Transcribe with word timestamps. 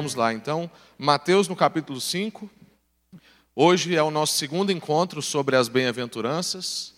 vamos 0.00 0.14
lá 0.14 0.32
então. 0.32 0.70
Mateus 0.96 1.46
no 1.46 1.54
capítulo 1.54 2.00
5. 2.00 2.50
Hoje 3.54 3.94
é 3.94 4.02
o 4.02 4.10
nosso 4.10 4.38
segundo 4.38 4.72
encontro 4.72 5.20
sobre 5.20 5.56
as 5.56 5.68
bem-aventuranças. 5.68 6.94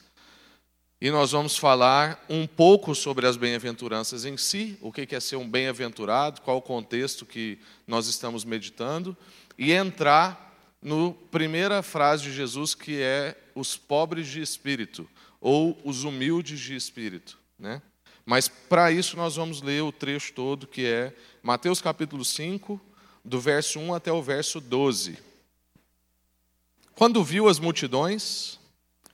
E 1.01 1.11
nós 1.11 1.33
vamos 1.33 1.57
falar 1.57 2.25
um 2.29 2.47
pouco 2.47 2.95
sobre 2.95 3.27
as 3.27 3.37
bem-aventuranças 3.37 4.25
em 4.25 4.37
si, 4.37 4.79
o 4.81 4.93
que 4.93 5.17
é 5.17 5.19
ser 5.19 5.35
um 5.35 5.51
bem-aventurado, 5.51 6.43
qual 6.43 6.59
o 6.59 6.63
contexto 6.63 7.27
que 7.27 7.59
nós 7.89 8.07
estamos 8.07 8.45
meditando, 8.45 9.17
e 9.59 9.73
entrar 9.73 10.57
no 10.81 11.13
primeira 11.13 11.83
frase 11.83 12.23
de 12.23 12.33
Jesus, 12.33 12.73
que 12.73 13.03
é 13.03 13.37
os 13.53 13.77
pobres 13.77 14.29
de 14.29 14.41
espírito, 14.41 15.11
ou 15.41 15.77
os 15.83 16.05
humildes 16.05 16.61
de 16.61 16.77
espírito. 16.77 17.37
Né? 17.59 17.83
Mas 18.25 18.47
para 18.47 18.93
isso 18.93 19.17
nós 19.17 19.35
vamos 19.35 19.61
ler 19.61 19.83
o 19.83 19.91
trecho 19.91 20.33
todo, 20.33 20.69
que 20.69 20.87
é 20.87 21.13
Mateus 21.43 21.81
capítulo 21.81 22.25
5, 22.25 22.81
do 23.25 23.41
verso 23.41 23.79
1 23.79 23.95
até 23.95 24.13
o 24.13 24.23
verso 24.23 24.61
12. 24.61 25.19
Quando 26.95 27.23
viu 27.25 27.49
as 27.49 27.59
multidões, 27.59 28.59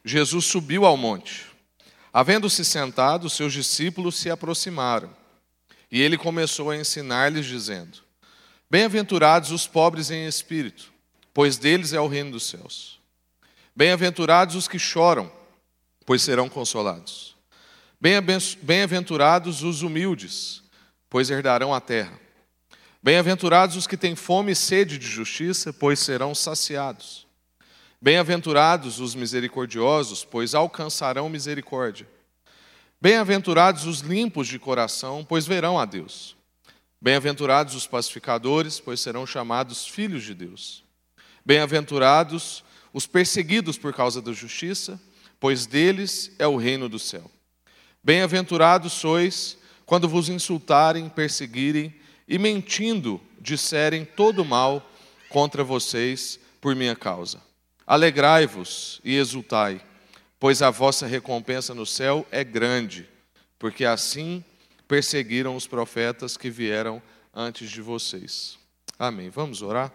Jesus 0.05 0.47
subiu 0.47 0.85
ao 0.85 0.97
monte. 0.97 1.47
Havendo-se 2.13 2.65
sentado, 2.65 3.29
seus 3.29 3.53
discípulos 3.53 4.17
se 4.17 4.31
aproximaram. 4.31 5.15
E 5.91 6.01
ele 6.01 6.19
começou 6.19 6.71
a 6.71 6.77
ensinar-lhes, 6.77 7.47
dizendo: 7.47 7.99
Bem-aventurados 8.71 9.51
os 9.51 9.67
pobres 9.67 10.11
em 10.11 10.27
espírito, 10.27 10.93
pois 11.33 11.57
deles 11.57 11.93
é 11.93 12.01
o 12.01 12.09
reino 12.09 12.33
dos 12.33 12.47
céus. 12.47 12.99
Bem-aventurados 13.75 14.55
os 14.55 14.69
que 14.69 14.79
choram, 14.79 15.31
pois 16.05 16.23
serão 16.23 16.49
consolados. 16.49 17.37
Bem-aventurados 18.01 19.63
os 19.63 19.83
humildes, 19.83 20.63
pois 21.09 21.31
herdarão 21.31 21.73
a 21.73 21.81
terra. 21.81 22.19
Bem-aventurados 23.01 23.77
os 23.77 23.87
que 23.87 23.97
têm 23.97 24.17
fome 24.17 24.53
e 24.53 24.57
sede 24.57 24.99
de 24.99 25.07
justiça, 25.07 25.73
pois 25.73 26.01
serão 26.01 26.35
saciados. 26.35 27.27
Bem-aventurados 28.01 28.99
os 28.99 29.15
misericordiosos, 29.15 30.25
pois 30.25 30.55
alcançarão 30.55 31.29
misericórdia. 31.29 32.09
Bem-aventurados 33.01 33.87
os 33.87 34.01
limpos 34.01 34.49
de 34.49 34.59
coração, 34.59 35.25
pois 35.25 35.47
verão 35.47 35.79
a 35.79 35.85
Deus. 35.85 36.37
Bem-aventurados 37.01 37.77
os 37.77 37.87
pacificadores, 37.87 38.81
pois 38.81 39.01
serão 39.01 39.25
chamados 39.25 39.87
filhos 39.87 40.25
de 40.25 40.35
Deus. 40.35 40.83
Bem-aventurados 41.47 42.65
os 42.93 43.07
perseguidos 43.07 43.79
por 43.79 43.95
causa 43.95 44.21
da 44.21 44.33
justiça, 44.33 45.01
pois 45.39 45.67
deles 45.67 46.33
é 46.37 46.49
o 46.49 46.57
reino 46.57 46.89
do 46.89 46.99
céu. 46.99 47.31
Bem-aventurados 48.03 48.93
sois 48.93 49.57
quando 49.87 50.09
vos 50.09 50.29
insultarem, 50.29 51.09
perseguirem 51.09 51.95
e 52.29 52.39
mentindo 52.39 53.21
disserem 53.41 54.05
todo 54.05 54.45
mal 54.45 54.87
contra 55.31 55.65
vocês 55.65 56.39
por 56.61 56.77
minha 56.77 56.95
causa. 56.95 57.41
Alegrai-vos 57.87 59.01
e 59.03 59.17
exultai, 59.17 59.81
pois 60.39 60.61
a 60.61 60.71
vossa 60.71 61.07
recompensa 61.07 61.75
no 61.75 61.87
céu 61.87 62.27
é 62.31 62.45
grande, 62.45 63.09
porque 63.59 63.85
assim 63.85 64.45
perseguiram 64.87 65.57
os 65.57 65.67
profetas 65.67 66.37
que 66.37 66.51
vieram 66.51 67.03
antes 67.35 67.71
de 67.71 67.81
vocês. 67.81 68.59
Amém. 68.99 69.31
Vamos 69.31 69.63
orar? 69.63 69.93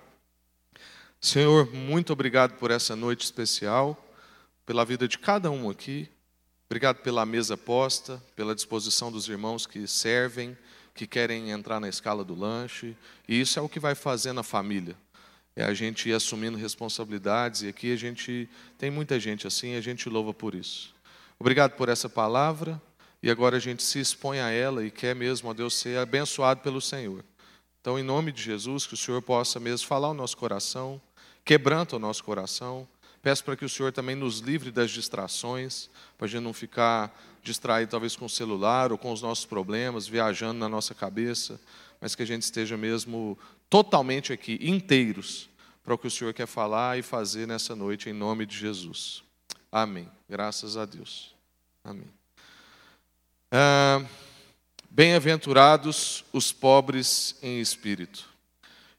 Senhor, 1.21 1.71
muito 1.73 2.13
obrigado 2.13 2.55
por 2.57 2.71
essa 2.71 2.95
noite 2.95 3.23
especial, 3.23 3.97
pela 4.65 4.83
vida 4.83 5.07
de 5.07 5.17
cada 5.17 5.49
um 5.51 5.69
aqui. 5.69 6.09
Obrigado 6.65 6.97
pela 6.97 7.25
mesa 7.25 7.55
posta, 7.55 8.21
pela 8.35 8.55
disposição 8.55 9.11
dos 9.11 9.27
irmãos 9.27 9.67
que 9.67 9.87
servem, 9.87 10.57
que 10.93 11.07
querem 11.07 11.51
entrar 11.51 11.79
na 11.79 11.89
escala 11.89 12.23
do 12.23 12.35
lanche. 12.35 12.95
E 13.27 13.39
isso 13.39 13.57
é 13.57 13.61
o 13.61 13.69
que 13.69 13.79
vai 13.79 13.95
fazer 13.95 14.33
na 14.33 14.43
família 14.43 14.95
é 15.55 15.63
a 15.63 15.73
gente 15.73 16.09
ir 16.09 16.13
assumindo 16.13 16.57
responsabilidades, 16.57 17.61
e 17.61 17.67
aqui 17.67 17.93
a 17.93 17.95
gente 17.95 18.49
tem 18.77 18.89
muita 18.89 19.19
gente 19.19 19.45
assim, 19.45 19.73
e 19.73 19.77
a 19.77 19.81
gente 19.81 20.09
louva 20.09 20.33
por 20.33 20.55
isso. 20.55 20.93
Obrigado 21.39 21.73
por 21.73 21.89
essa 21.89 22.09
palavra, 22.09 22.81
e 23.21 23.29
agora 23.29 23.57
a 23.57 23.59
gente 23.59 23.83
se 23.83 23.99
expõe 23.99 24.39
a 24.39 24.49
ela 24.49 24.83
e 24.83 24.89
quer 24.89 25.15
mesmo, 25.15 25.49
ó 25.49 25.53
Deus, 25.53 25.75
ser 25.75 25.97
abençoado 25.97 26.61
pelo 26.61 26.81
Senhor. 26.81 27.23
Então, 27.79 27.99
em 27.99 28.03
nome 28.03 28.31
de 28.31 28.41
Jesus, 28.41 28.87
que 28.87 28.95
o 28.95 28.97
Senhor 28.97 29.21
possa 29.21 29.59
mesmo 29.59 29.87
falar 29.87 30.09
o 30.09 30.13
nosso 30.13 30.35
coração, 30.37 31.01
quebranta 31.45 31.97
o 31.97 31.99
nosso 31.99 32.23
coração. 32.23 32.87
Peço 33.21 33.43
para 33.43 33.55
que 33.55 33.63
o 33.63 33.69
Senhor 33.69 33.93
também 33.93 34.15
nos 34.15 34.39
livre 34.39 34.71
das 34.71 34.91
distrações, 34.91 35.89
para 36.17 36.25
a 36.25 36.29
gente 36.29 36.43
não 36.43 36.53
ficar 36.53 37.13
distraído 37.43 37.91
talvez 37.91 38.15
com 38.15 38.25
o 38.25 38.29
celular 38.29 38.91
ou 38.91 38.97
com 38.97 39.11
os 39.11 39.21
nossos 39.21 39.45
problemas, 39.45 40.07
viajando 40.07 40.59
na 40.59 40.69
nossa 40.69 40.95
cabeça, 40.95 41.59
mas 42.01 42.15
que 42.15 42.23
a 42.23 42.27
gente 42.27 42.43
esteja 42.43 42.77
mesmo 42.77 43.37
totalmente 43.69 44.33
aqui, 44.33 44.57
inteiros, 44.61 45.49
para 45.83 45.93
o 45.93 45.97
que 45.97 46.07
o 46.07 46.11
Senhor 46.11 46.33
quer 46.33 46.47
falar 46.47 46.97
e 46.97 47.01
fazer 47.01 47.45
nessa 47.45 47.75
noite, 47.75 48.09
em 48.09 48.13
nome 48.13 48.45
de 48.45 48.57
Jesus. 48.57 49.21
Amém. 49.71 50.09
Graças 50.29 50.77
a 50.77 50.85
Deus. 50.85 51.35
Amém. 51.83 52.07
Ah, 53.51 54.01
Bem-aventurados 54.95 56.23
os 56.31 56.51
pobres 56.51 57.35
em 57.41 57.59
espírito. 57.59 58.29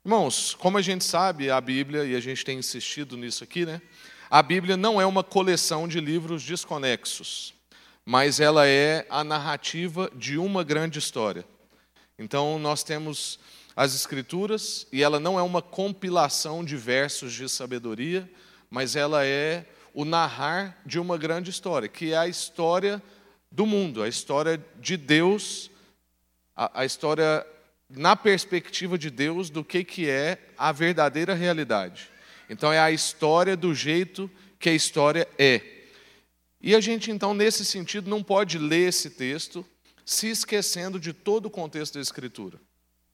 Irmãos, 0.04 0.52
como 0.52 0.76
a 0.76 0.82
gente 0.82 1.04
sabe, 1.04 1.48
a 1.50 1.60
Bíblia, 1.60 2.04
e 2.04 2.16
a 2.16 2.20
gente 2.20 2.44
tem 2.44 2.58
insistido 2.58 3.16
nisso 3.16 3.44
aqui, 3.44 3.64
né? 3.64 3.80
A 4.28 4.42
Bíblia 4.42 4.76
não 4.76 5.00
é 5.00 5.06
uma 5.06 5.22
coleção 5.22 5.86
de 5.86 6.00
livros 6.00 6.42
desconexos, 6.42 7.53
mas 8.04 8.38
ela 8.38 8.66
é 8.66 9.06
a 9.08 9.24
narrativa 9.24 10.10
de 10.14 10.36
uma 10.36 10.62
grande 10.62 10.98
história. 10.98 11.44
Então, 12.18 12.58
nós 12.58 12.82
temos 12.82 13.38
as 13.74 13.94
Escrituras, 13.94 14.86
e 14.92 15.02
ela 15.02 15.18
não 15.18 15.38
é 15.38 15.42
uma 15.42 15.60
compilação 15.60 16.64
de 16.64 16.76
versos 16.76 17.32
de 17.32 17.48
sabedoria, 17.48 18.30
mas 18.70 18.94
ela 18.94 19.24
é 19.24 19.66
o 19.92 20.04
narrar 20.04 20.78
de 20.84 20.98
uma 20.98 21.16
grande 21.16 21.50
história, 21.50 21.88
que 21.88 22.12
é 22.12 22.16
a 22.16 22.28
história 22.28 23.02
do 23.50 23.66
mundo, 23.66 24.02
a 24.02 24.08
história 24.08 24.62
de 24.80 24.96
Deus, 24.96 25.70
a, 26.54 26.80
a 26.80 26.84
história 26.84 27.46
na 27.88 28.16
perspectiva 28.16 28.98
de 28.98 29.10
Deus 29.10 29.50
do 29.50 29.64
que, 29.64 29.84
que 29.84 30.08
é 30.08 30.38
a 30.58 30.72
verdadeira 30.72 31.34
realidade. 31.34 32.10
Então, 32.48 32.72
é 32.72 32.78
a 32.78 32.90
história 32.90 33.56
do 33.56 33.74
jeito 33.74 34.30
que 34.58 34.68
a 34.68 34.74
história 34.74 35.26
é. 35.38 35.73
E 36.66 36.74
a 36.74 36.80
gente, 36.80 37.10
então, 37.10 37.34
nesse 37.34 37.62
sentido, 37.62 38.08
não 38.08 38.22
pode 38.22 38.56
ler 38.56 38.88
esse 38.88 39.10
texto 39.10 39.62
se 40.02 40.28
esquecendo 40.28 40.98
de 40.98 41.12
todo 41.12 41.44
o 41.44 41.50
contexto 41.50 41.96
da 41.96 42.00
Escritura. 42.00 42.58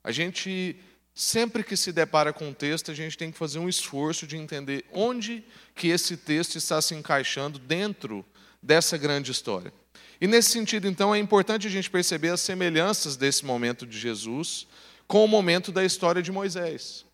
A 0.04 0.12
gente, 0.12 0.76
sempre 1.12 1.64
que 1.64 1.76
se 1.76 1.90
depara 1.90 2.32
com 2.32 2.50
um 2.50 2.54
texto, 2.54 2.92
a 2.92 2.94
gente 2.94 3.18
tem 3.18 3.32
que 3.32 3.36
fazer 3.36 3.58
um 3.58 3.68
esforço 3.68 4.24
de 4.24 4.36
entender 4.36 4.84
onde 4.92 5.44
que 5.74 5.88
esse 5.88 6.16
texto 6.16 6.54
está 6.54 6.80
se 6.80 6.94
encaixando 6.94 7.58
dentro 7.58 8.24
dessa 8.62 8.96
grande 8.96 9.32
história. 9.32 9.72
E 10.20 10.28
nesse 10.28 10.50
sentido, 10.50 10.86
então, 10.86 11.12
é 11.12 11.18
importante 11.18 11.66
a 11.66 11.70
gente 11.70 11.90
perceber 11.90 12.28
as 12.28 12.40
semelhanças 12.40 13.16
desse 13.16 13.44
momento 13.44 13.84
de 13.84 13.98
Jesus 13.98 14.68
com 15.08 15.24
o 15.24 15.28
momento 15.28 15.72
da 15.72 15.84
história 15.84 16.22
de 16.22 16.30
Moisés. 16.30 17.04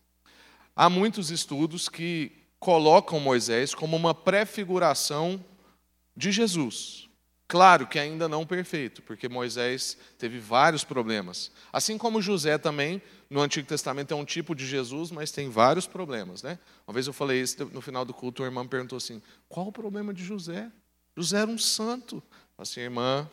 Há 0.75 0.87
muitos 0.87 1.31
estudos 1.31 1.89
que 1.89 2.31
colocam 2.59 3.19
Moisés 3.19 3.73
como 3.73 3.97
uma 3.97 4.13
prefiguração 4.13 5.43
de 6.17 6.31
Jesus. 6.31 7.07
Claro 7.47 7.87
que 7.87 7.97
ainda 7.97 8.27
não 8.27 8.45
perfeito, 8.45 9.01
porque 9.03 9.29
Moisés 9.29 9.97
teve 10.17 10.37
vários 10.37 10.83
problemas. 10.83 11.49
Assim 11.71 11.97
como 11.97 12.21
José 12.21 12.57
também, 12.57 13.01
no 13.29 13.39
Antigo 13.39 13.65
Testamento, 13.65 14.13
é 14.13 14.17
um 14.17 14.25
tipo 14.25 14.53
de 14.53 14.65
Jesus, 14.65 15.11
mas 15.11 15.31
tem 15.31 15.49
vários 15.49 15.87
problemas. 15.87 16.43
Né? 16.43 16.59
Uma 16.85 16.93
vez 16.93 17.07
eu 17.07 17.13
falei 17.13 17.41
isso 17.41 17.63
no 17.71 17.79
final 17.79 18.03
do 18.03 18.13
culto, 18.13 18.41
uma 18.41 18.49
irmã 18.49 18.63
me 18.63 18.69
perguntou 18.69 18.97
assim: 18.97 19.21
qual 19.47 19.67
o 19.67 19.71
problema 19.71 20.13
de 20.13 20.25
José? 20.25 20.69
José 21.15 21.39
era 21.39 21.49
um 21.49 21.57
santo. 21.57 22.21
Assim, 22.57 22.81
irmã, 22.81 23.29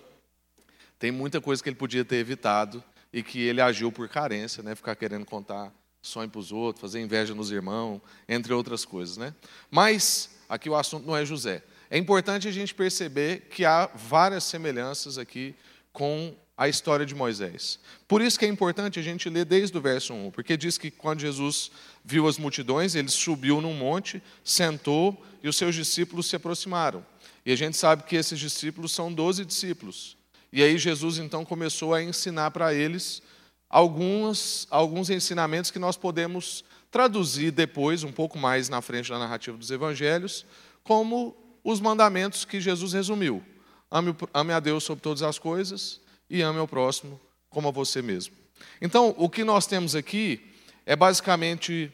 tem 0.99 1.11
muita 1.11 1.41
coisa 1.41 1.61
que 1.61 1.69
ele 1.69 1.77
podia 1.77 2.05
ter 2.05 2.17
evitado 2.17 2.85
e 3.13 3.23
que 3.23 3.41
ele 3.41 3.61
agiu 3.61 3.91
por 3.91 4.09
carência, 4.09 4.63
né? 4.63 4.75
ficar 4.77 4.95
querendo 4.95 5.25
contar 5.25 5.73
sonho 6.01 6.29
para 6.29 6.39
os 6.39 6.53
outros, 6.53 6.81
fazer 6.81 7.01
inveja 7.01 7.35
nos 7.35 7.51
irmãos, 7.51 8.01
entre 8.29 8.53
outras 8.53 8.85
coisas. 8.85 9.17
Né? 9.17 9.35
Mas 9.71 10.37
aqui 10.49 10.69
o 10.69 10.77
assunto 10.77 11.07
não 11.07 11.17
é 11.17 11.25
José. 11.25 11.63
É 11.95 11.99
importante 11.99 12.49
a 12.49 12.51
gente 12.51 12.75
perceber 12.75 13.43
que 13.49 13.65
há 13.65 13.89
várias 13.95 14.43
semelhanças 14.43 15.17
aqui 15.17 15.55
com 15.93 16.35
a 16.57 16.69
história 16.69 17.07
de 17.07 17.15
Moisés. 17.15 17.79
Por 18.09 18.21
isso 18.21 18.37
que 18.37 18.45
é 18.45 18.49
importante 18.49 18.99
a 18.99 19.03
gente 19.03 19.31
ler 19.31 19.45
desde 19.45 19.79
o 19.79 19.81
verso 19.81 20.13
1, 20.13 20.33
porque 20.33 20.57
diz 20.57 20.77
que 20.77 20.91
quando 20.91 21.21
Jesus 21.21 21.71
viu 22.05 22.27
as 22.27 22.37
multidões, 22.37 22.97
ele 22.97 23.09
subiu 23.09 23.61
num 23.61 23.75
monte, 23.75 24.21
sentou 24.43 25.25
e 25.41 25.49
os 25.49 25.57
seus 25.57 25.73
discípulos 25.77 26.27
se 26.27 26.35
aproximaram. 26.35 27.07
E 27.47 27.53
a 27.53 27.57
gente 27.57 27.77
sabe 27.77 28.03
que 28.03 28.17
esses 28.17 28.41
discípulos 28.41 28.91
são 28.91 29.13
doze 29.13 29.45
discípulos. 29.45 30.17
E 30.53 30.65
aí 30.65 30.77
Jesus 30.77 31.19
então 31.19 31.45
começou 31.45 31.95
a 31.95 32.03
ensinar 32.03 32.51
para 32.51 32.75
eles 32.75 33.23
alguns, 33.71 34.67
alguns 34.69 35.11
ensinamentos 35.11 35.71
que 35.71 35.79
nós 35.79 35.97
podemos 35.97 36.65
traduzir 36.91 37.53
depois, 37.53 38.03
um 38.03 38.11
pouco 38.11 38.37
mais 38.37 38.69
na 38.69 38.83
frente 38.83 39.11
da 39.11 39.19
narrativa 39.21 39.57
dos 39.57 39.71
evangelhos, 39.71 40.45
como 40.83 41.44
os 41.65 41.81
mandamentos 41.81 42.45
que 42.45 42.61
Jesus 42.61 42.93
resumiu. 42.93 43.43
Ame, 43.91 44.15
ame 44.35 44.53
a 44.53 44.61
Deus 44.61 44.85
sobre 44.85 45.03
todas 45.03 45.23
as 45.23 45.39
coisas 45.39 46.01
e 46.29 46.43
ame 46.43 46.59
ao 46.59 46.69
próximo 46.69 47.19
como 47.49 47.69
a 47.69 47.73
você 47.73 48.03
mesmo. 48.03 48.35
Então, 48.81 49.15
o 49.17 49.31
que 49.31 49.43
nós 49.43 49.67
temos 49.67 49.95
aqui 49.97 50.53
é 50.85 50.95
basicamente 50.95 51.93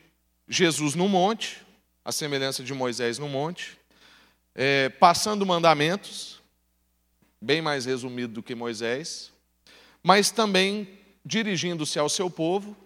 Jesus 0.48 0.94
no 0.94 1.08
monte, 1.08 1.64
a 2.04 2.10
semelhança 2.10 2.64
de 2.64 2.74
Moisés 2.74 3.18
no 3.18 3.28
monte, 3.28 3.78
é, 4.54 4.88
passando 4.88 5.46
mandamentos, 5.46 6.40
bem 7.40 7.62
mais 7.62 7.84
resumido 7.84 8.34
do 8.34 8.42
que 8.42 8.54
Moisés, 8.54 9.30
mas 10.02 10.30
também 10.30 10.98
dirigindo-se 11.24 11.98
ao 11.98 12.08
seu 12.08 12.30
povo 12.30 12.76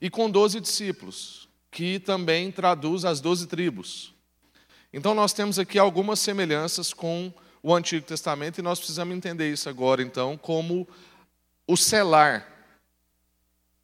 e 0.00 0.10
com 0.10 0.30
doze 0.30 0.60
discípulos, 0.60 1.48
que 1.70 1.98
também 1.98 2.50
traduz 2.50 3.04
as 3.04 3.20
doze 3.20 3.46
tribos. 3.46 4.12
Então 4.92 5.14
nós 5.14 5.32
temos 5.32 5.58
aqui 5.58 5.78
algumas 5.78 6.18
semelhanças 6.18 6.92
com 6.92 7.32
o 7.62 7.74
Antigo 7.74 8.06
Testamento 8.06 8.58
e 8.58 8.62
nós 8.62 8.78
precisamos 8.78 9.14
entender 9.14 9.52
isso 9.52 9.68
agora, 9.68 10.02
então, 10.02 10.36
como 10.36 10.88
o 11.66 11.76
selar 11.76 12.46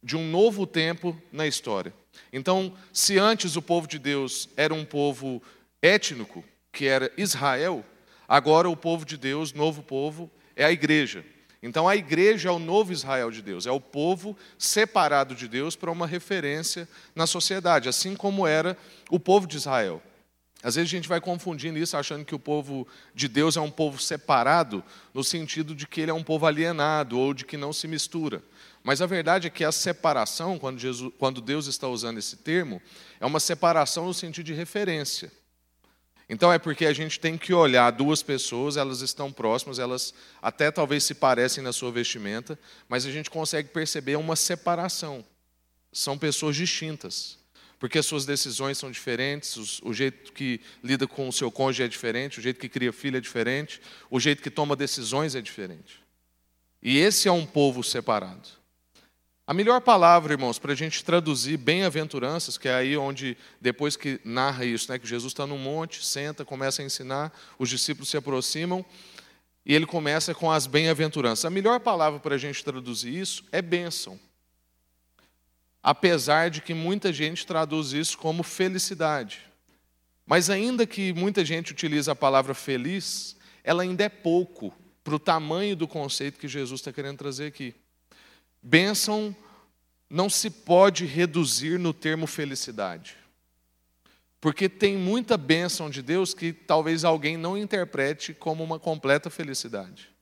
de 0.01 0.15
um 0.15 0.29
novo 0.29 0.65
tempo 0.65 1.19
na 1.31 1.45
história. 1.45 1.93
Então, 2.31 2.73
se 2.93 3.17
antes 3.19 3.55
o 3.55 3.61
povo 3.61 3.87
de 3.87 3.99
Deus 3.99 4.49
era 4.55 4.73
um 4.73 4.85
povo 4.85 5.41
étnico, 5.81 6.43
que 6.71 6.87
era 6.87 7.11
Israel, 7.17 7.83
agora 8.27 8.69
o 8.69 8.77
povo 8.77 9.05
de 9.05 9.17
Deus, 9.17 9.53
novo 9.53 9.83
povo, 9.83 10.29
é 10.55 10.65
a 10.65 10.71
igreja. 10.71 11.23
Então 11.61 11.87
a 11.87 11.95
igreja 11.95 12.49
é 12.49 12.51
o 12.51 12.59
novo 12.59 12.93
Israel 12.93 13.31
de 13.31 13.41
Deus, 13.41 13.65
é 13.65 13.71
o 13.71 13.81
povo 13.81 14.37
separado 14.57 15.33
de 15.33 15.47
Deus 15.47 15.75
para 15.75 15.91
uma 15.91 16.05
referência 16.05 16.87
na 17.15 17.25
sociedade, 17.25 17.89
assim 17.89 18.15
como 18.15 18.45
era 18.45 18.77
o 19.09 19.19
povo 19.19 19.47
de 19.47 19.57
Israel. 19.57 20.01
Às 20.65 20.73
vezes 20.73 20.89
a 20.89 20.95
gente 20.95 21.07
vai 21.07 21.21
confundindo 21.21 21.77
isso, 21.77 21.95
achando 21.95 22.25
que 22.25 22.33
o 22.33 22.39
povo 22.39 22.87
de 23.13 23.27
Deus 23.27 23.55
é 23.55 23.61
um 23.61 23.69
povo 23.69 24.01
separado, 24.01 24.83
no 25.13 25.23
sentido 25.23 25.75
de 25.75 25.85
que 25.85 26.01
ele 26.01 26.09
é 26.09 26.13
um 26.13 26.23
povo 26.23 26.47
alienado 26.47 27.19
ou 27.19 27.35
de 27.35 27.45
que 27.45 27.55
não 27.55 27.71
se 27.71 27.87
mistura. 27.87 28.41
Mas 28.83 28.99
a 28.99 29.05
verdade 29.05 29.45
é 29.45 29.51
que 29.51 29.63
a 29.63 29.71
separação, 29.71 30.57
quando, 30.57 30.79
Jesus, 30.79 31.13
quando 31.19 31.39
Deus 31.39 31.67
está 31.67 31.87
usando 31.87 32.17
esse 32.17 32.37
termo, 32.37 32.81
é 33.19 33.25
uma 33.27 33.39
separação 33.39 34.07
no 34.07 34.13
sentido 34.13 34.43
de 34.43 34.55
referência. 34.55 35.31
Então 36.27 36.51
é 36.51 36.57
porque 36.57 36.87
a 36.87 36.93
gente 36.93 37.19
tem 37.19 37.37
que 37.37 37.53
olhar 37.53 37.91
duas 37.91 38.23
pessoas, 38.23 38.75
elas 38.75 39.01
estão 39.01 39.31
próximas, 39.31 39.77
elas 39.77 40.15
até 40.41 40.71
talvez 40.71 41.03
se 41.03 41.13
parecem 41.13 41.63
na 41.63 41.73
sua 41.73 41.91
vestimenta, 41.91 42.57
mas 42.89 43.05
a 43.05 43.11
gente 43.11 43.29
consegue 43.29 43.69
perceber 43.69 44.15
uma 44.15 44.35
separação. 44.35 45.23
São 45.93 46.17
pessoas 46.17 46.55
distintas, 46.55 47.37
porque 47.79 47.99
as 47.99 48.05
suas 48.05 48.25
decisões 48.25 48.77
são 48.77 48.89
diferentes, 48.89 49.81
o 49.83 49.93
jeito 49.93 50.31
que 50.33 50.61
lida 50.83 51.07
com 51.07 51.27
o 51.27 51.33
seu 51.33 51.51
cônjuge 51.51 51.83
é 51.83 51.87
diferente, 51.87 52.39
o 52.39 52.41
jeito 52.41 52.59
que 52.59 52.69
cria 52.69 52.93
filho 52.93 53.17
é 53.17 53.21
diferente, 53.21 53.81
o 54.09 54.19
jeito 54.19 54.41
que 54.41 54.49
toma 54.49 54.75
decisões 54.75 55.35
é 55.35 55.41
diferente. 55.41 56.03
E 56.81 56.97
esse 56.97 57.27
é 57.27 57.31
um 57.31 57.45
povo 57.45 57.83
separado. 57.83 58.47
A 59.47 59.53
melhor 59.53 59.79
palavra, 59.79 60.33
irmãos, 60.33 60.57
para 60.57 60.71
a 60.71 60.75
gente 60.75 61.03
traduzir 61.03 61.57
bem-aventuranças, 61.57 62.57
que 62.57 62.67
é 62.67 62.73
aí 62.73 62.97
onde, 62.97 63.37
depois 63.61 63.95
que 63.95 64.19
narra 64.25 64.65
isso, 64.65 64.91
né, 64.91 64.97
que 64.97 65.07
Jesus 65.07 65.33
está 65.33 65.45
num 65.45 65.57
monte, 65.57 66.03
senta, 66.03 66.43
começa 66.43 66.81
a 66.81 66.85
ensinar, 66.85 67.31
os 67.59 67.69
discípulos 67.69 68.09
se 68.09 68.17
aproximam, 68.17 68.83
e 69.63 69.75
ele 69.75 69.85
começa 69.85 70.33
com 70.33 70.51
as 70.51 70.65
bem-aventuranças. 70.65 71.45
A 71.45 71.51
melhor 71.51 71.79
palavra 71.79 72.19
para 72.19 72.35
a 72.35 72.37
gente 72.39 72.63
traduzir 72.63 73.15
isso 73.15 73.43
é 73.51 73.61
bênção. 73.61 74.19
Apesar 75.87 76.49
de 76.49 76.61
que 76.61 76.73
muita 76.73 77.13
gente 77.13 77.45
traduz 77.45 77.93
isso 77.93 78.17
como 78.17 78.41
felicidade. 78.41 79.41
Mas 80.25 80.49
ainda 80.49 80.87
que 80.87 81.13
muita 81.13 81.45
gente 81.45 81.73
utilize 81.73 82.09
a 82.09 82.15
palavra 82.15 82.55
feliz, 82.55 83.37
ela 83.63 83.83
ainda 83.83 84.03
é 84.03 84.09
pouco 84.09 84.73
para 85.03 85.13
o 85.13 85.19
tamanho 85.19 85.75
do 85.75 85.87
conceito 85.87 86.39
que 86.39 86.47
Jesus 86.47 86.81
está 86.81 86.91
querendo 86.91 87.19
trazer 87.19 87.45
aqui. 87.45 87.75
Bênção 88.63 89.35
não 90.09 90.27
se 90.27 90.49
pode 90.49 91.05
reduzir 91.05 91.77
no 91.77 91.93
termo 91.93 92.25
felicidade. 92.25 93.15
Porque 94.41 94.67
tem 94.67 94.97
muita 94.97 95.37
bênção 95.37 95.87
de 95.87 96.01
Deus 96.01 96.33
que 96.33 96.51
talvez 96.51 97.03
alguém 97.03 97.37
não 97.37 97.55
interprete 97.55 98.33
como 98.33 98.63
uma 98.63 98.79
completa 98.79 99.29
felicidade. 99.29 100.14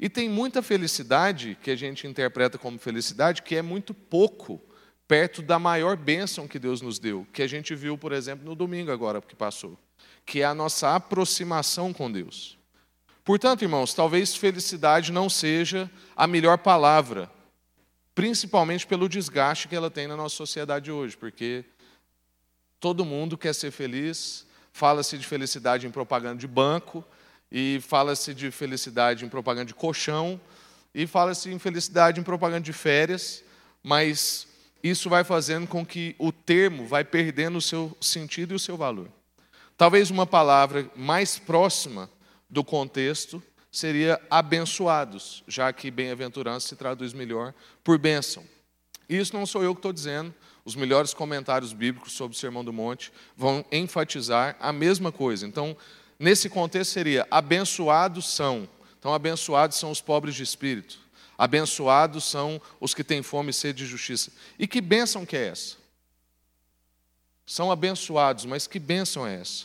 E 0.00 0.08
tem 0.08 0.28
muita 0.28 0.62
felicidade 0.62 1.56
que 1.62 1.70
a 1.70 1.76
gente 1.76 2.06
interpreta 2.06 2.56
como 2.56 2.78
felicidade 2.78 3.42
que 3.42 3.54
é 3.54 3.62
muito 3.62 3.92
pouco 3.92 4.60
perto 5.06 5.42
da 5.42 5.58
maior 5.58 5.96
bênção 5.96 6.48
que 6.48 6.58
Deus 6.58 6.80
nos 6.80 6.98
deu, 6.98 7.26
que 7.32 7.42
a 7.42 7.46
gente 7.46 7.74
viu, 7.74 7.98
por 7.98 8.12
exemplo, 8.12 8.44
no 8.44 8.54
domingo 8.54 8.90
agora 8.90 9.20
que 9.20 9.36
passou, 9.36 9.78
que 10.24 10.40
é 10.40 10.44
a 10.44 10.54
nossa 10.54 10.96
aproximação 10.96 11.92
com 11.92 12.10
Deus. 12.10 12.58
Portanto, 13.22 13.62
irmãos, 13.62 13.92
talvez 13.92 14.34
felicidade 14.34 15.12
não 15.12 15.28
seja 15.28 15.90
a 16.16 16.26
melhor 16.26 16.58
palavra 16.58 17.30
principalmente 18.14 18.86
pelo 18.86 19.08
desgaste 19.08 19.66
que 19.66 19.74
ela 19.74 19.90
tem 19.90 20.06
na 20.06 20.14
nossa 20.14 20.36
sociedade 20.36 20.90
hoje, 20.90 21.16
porque 21.16 21.64
todo 22.78 23.04
mundo 23.04 23.38
quer 23.38 23.54
ser 23.54 23.70
feliz, 23.70 24.46
fala-se 24.72 25.16
de 25.16 25.26
felicidade 25.26 25.86
em 25.86 25.90
propaganda 25.90 26.38
de 26.38 26.46
banco, 26.46 27.04
e 27.50 27.80
fala-se 27.82 28.32
de 28.34 28.50
felicidade 28.50 29.24
em 29.24 29.28
propaganda 29.28 29.66
de 29.66 29.74
colchão, 29.74 30.40
e 30.94 31.06
fala-se 31.06 31.50
em 31.50 31.58
felicidade 31.58 32.20
em 32.20 32.22
propaganda 32.22 32.62
de 32.62 32.72
férias, 32.72 33.44
mas 33.82 34.46
isso 34.82 35.08
vai 35.08 35.24
fazendo 35.24 35.66
com 35.66 35.84
que 35.84 36.14
o 36.18 36.32
termo 36.32 36.86
vai 36.86 37.04
perdendo 37.04 37.58
o 37.58 37.62
seu 37.62 37.96
sentido 38.00 38.52
e 38.52 38.56
o 38.56 38.58
seu 38.58 38.76
valor. 38.76 39.08
Talvez 39.76 40.10
uma 40.10 40.26
palavra 40.26 40.90
mais 40.96 41.38
próxima 41.38 42.10
do 42.48 42.64
contexto 42.64 43.42
seria 43.70 44.20
abençoados, 44.28 45.44
já 45.46 45.72
que 45.72 45.90
bem-aventurança 45.90 46.68
se 46.68 46.76
traduz 46.76 47.12
melhor 47.12 47.54
por 47.84 47.98
bênção. 47.98 48.44
Isso 49.08 49.34
não 49.34 49.46
sou 49.46 49.62
eu 49.62 49.74
que 49.74 49.78
estou 49.78 49.92
dizendo, 49.92 50.34
os 50.64 50.74
melhores 50.74 51.14
comentários 51.14 51.72
bíblicos 51.72 52.12
sobre 52.12 52.36
o 52.36 52.38
Sermão 52.38 52.64
do 52.64 52.72
Monte 52.72 53.12
vão 53.36 53.64
enfatizar 53.72 54.56
a 54.60 54.72
mesma 54.72 55.10
coisa. 55.10 55.46
Então, 55.46 55.76
nesse 56.20 56.50
contexto 56.50 56.92
seria 56.92 57.26
abençoados 57.30 58.28
são. 58.28 58.68
Então, 58.98 59.14
abençoados 59.14 59.78
são 59.78 59.90
os 59.90 60.00
pobres 60.00 60.34
de 60.34 60.42
espírito. 60.42 61.00
Abençoados 61.38 62.24
são 62.24 62.60
os 62.78 62.92
que 62.92 63.02
têm 63.02 63.22
fome 63.22 63.48
e 63.48 63.54
sede 63.54 63.78
de 63.78 63.86
justiça. 63.86 64.30
E 64.58 64.68
que 64.68 64.82
bênção 64.82 65.24
que 65.24 65.34
é 65.34 65.48
essa? 65.48 65.76
São 67.46 67.72
abençoados, 67.72 68.44
mas 68.44 68.66
que 68.66 68.78
bênção 68.78 69.26
é 69.26 69.40
essa? 69.40 69.64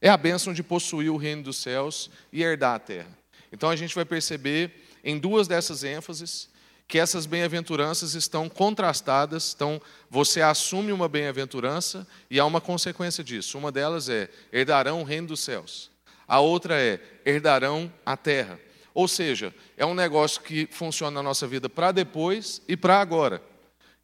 É 0.00 0.08
a 0.08 0.16
bênção 0.16 0.54
de 0.54 0.62
possuir 0.62 1.12
o 1.12 1.18
reino 1.18 1.42
dos 1.42 1.58
céus 1.58 2.10
e 2.32 2.42
herdar 2.42 2.74
a 2.74 2.78
terra. 2.78 3.18
Então 3.52 3.68
a 3.68 3.76
gente 3.76 3.94
vai 3.94 4.06
perceber 4.06 4.72
em 5.04 5.18
duas 5.18 5.46
dessas 5.46 5.84
ênfases 5.84 6.48
que 6.88 6.98
essas 6.98 7.26
bem-aventuranças 7.26 8.14
estão 8.14 8.48
contrastadas, 8.48 9.52
então 9.54 9.80
você 10.08 10.40
assume 10.40 10.90
uma 10.90 11.08
bem-aventurança 11.08 12.06
e 12.28 12.40
há 12.40 12.44
uma 12.44 12.60
consequência 12.60 13.22
disso. 13.22 13.58
Uma 13.58 13.70
delas 13.70 14.08
é 14.08 14.28
herdarão 14.52 15.02
o 15.02 15.04
reino 15.04 15.28
dos 15.28 15.40
céus. 15.40 15.89
A 16.30 16.38
outra 16.38 16.80
é 16.80 17.00
herdarão 17.26 17.92
a 18.06 18.16
terra. 18.16 18.56
Ou 18.94 19.08
seja, 19.08 19.52
é 19.76 19.84
um 19.84 19.94
negócio 19.94 20.40
que 20.40 20.68
funciona 20.70 21.16
na 21.16 21.24
nossa 21.24 21.44
vida 21.44 21.68
para 21.68 21.90
depois 21.90 22.62
e 22.68 22.76
para 22.76 23.00
agora, 23.00 23.42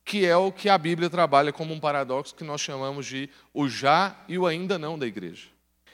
que 0.05 0.27
é 0.27 0.37
o 0.37 0.51
que 0.51 0.69
a 0.69 0.77
Bíblia 0.77 1.09
trabalha 1.09 1.53
como 1.53 1.73
um 1.73 1.79
paradoxo 1.79 2.35
que 2.35 2.43
nós 2.43 2.61
chamamos 2.61 3.07
de 3.07 3.31
o 3.55 3.69
já 3.69 4.17
e 4.27 4.37
o 4.37 4.45
ainda 4.45 4.77
não 4.77 4.99
da 4.99 5.07
igreja. 5.07 5.47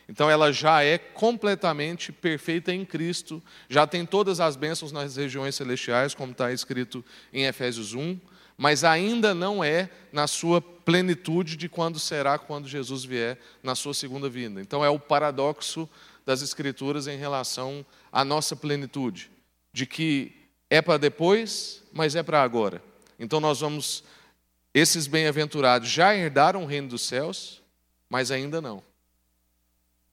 Então 0.09 0.31
ela 0.31 0.51
já 0.51 0.83
é 0.83 0.97
completamente 0.97 2.11
perfeita 2.11 2.73
em 2.73 2.83
Cristo, 2.83 3.43
já 3.69 3.87
tem 3.87 4.07
todas 4.07 4.41
as 4.41 4.57
bênçãos 4.57 4.91
nas 4.91 5.17
regiões 5.17 5.55
celestiais, 5.55 6.15
como 6.15 6.33
está 6.33 6.51
escrito 6.51 7.05
em 7.31 7.45
Efésios 7.45 7.93
1, 7.93 8.19
mas 8.57 8.85
ainda 8.85 9.35
não 9.35 9.63
é 9.63 9.91
na 10.11 10.27
sua 10.27 10.63
plenitude 10.63 11.57
de 11.57 11.69
quando 11.69 11.99
será 11.99 12.39
quando 12.39 12.69
Jesus 12.69 13.05
vier 13.05 13.39
na 13.63 13.75
sua 13.75 13.93
segunda 13.93 14.29
vinda. 14.29 14.63
Então 14.63 14.85
é 14.85 14.89
o 14.89 14.99
paradoxo 14.99 15.89
das 16.25 16.43
Escrituras 16.43 17.07
em 17.07 17.17
relação 17.17 17.85
à 18.11 18.25
nossa 18.25 18.55
plenitude, 18.55 19.31
de 19.73 19.87
que 19.87 20.35
é 20.71 20.81
para 20.81 20.99
depois, 20.99 21.83
mas 21.93 22.15
é 22.15 22.23
para 22.23 22.43
agora. 22.43 22.83
Então 23.19 23.41
nós 23.41 23.61
vamos, 23.61 24.05
esses 24.73 25.07
bem-aventurados 25.07 25.89
já 25.89 26.15
herdaram 26.15 26.65
o 26.65 26.67
reino 26.67 26.89
dos 26.89 27.03
céus, 27.03 27.61
mas 28.09 28.31
ainda 28.31 28.61
não 28.61 28.83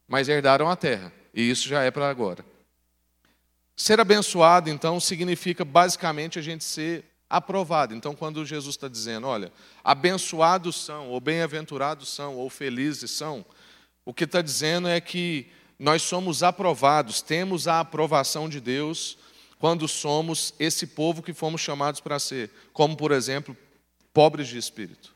mas 0.10 0.28
herdaram 0.28 0.68
a 0.68 0.76
terra, 0.76 1.14
e 1.32 1.48
isso 1.48 1.70
já 1.70 1.84
é 1.84 1.92
para 1.92 2.10
agora. 2.10 2.44
Ser 3.76 4.00
abençoado, 4.00 4.68
então, 4.70 5.00
significa 5.00 5.64
basicamente 5.64 6.40
a 6.40 6.42
gente 6.42 6.64
ser 6.64 7.06
aprovado. 7.30 7.94
Então, 7.94 8.16
quando 8.16 8.44
Jesus 8.44 8.76
está 8.76 8.88
dizendo, 8.88 9.28
olha, 9.28 9.54
abençoados 9.84 10.84
são, 10.84 11.10
ou 11.10 11.22
bem-aventurados 11.22 12.10
são, 12.10 12.36
ou 12.36 12.50
felizes 12.50 13.12
são, 13.12 13.46
o 14.04 14.12
que 14.12 14.24
está 14.24 14.42
dizendo 14.42 14.88
é 14.88 15.00
que 15.00 15.48
nós 15.80 16.02
somos 16.02 16.44
aprovados, 16.44 17.22
temos 17.22 17.68
a 17.68 17.80
aprovação 17.80 18.50
de 18.50 18.60
Deus 18.60 19.18
quando 19.58 19.88
somos 19.88 20.54
esse 20.60 20.86
povo 20.86 21.24
que 21.24 21.34
fomos 21.34 21.62
chamados 21.62 22.02
para 22.02 22.20
ser, 22.20 22.52
como, 22.74 22.98
por 22.98 23.12
exemplo, 23.12 23.56
pobres 24.14 24.48
de 24.48 24.58
espírito. 24.58 25.16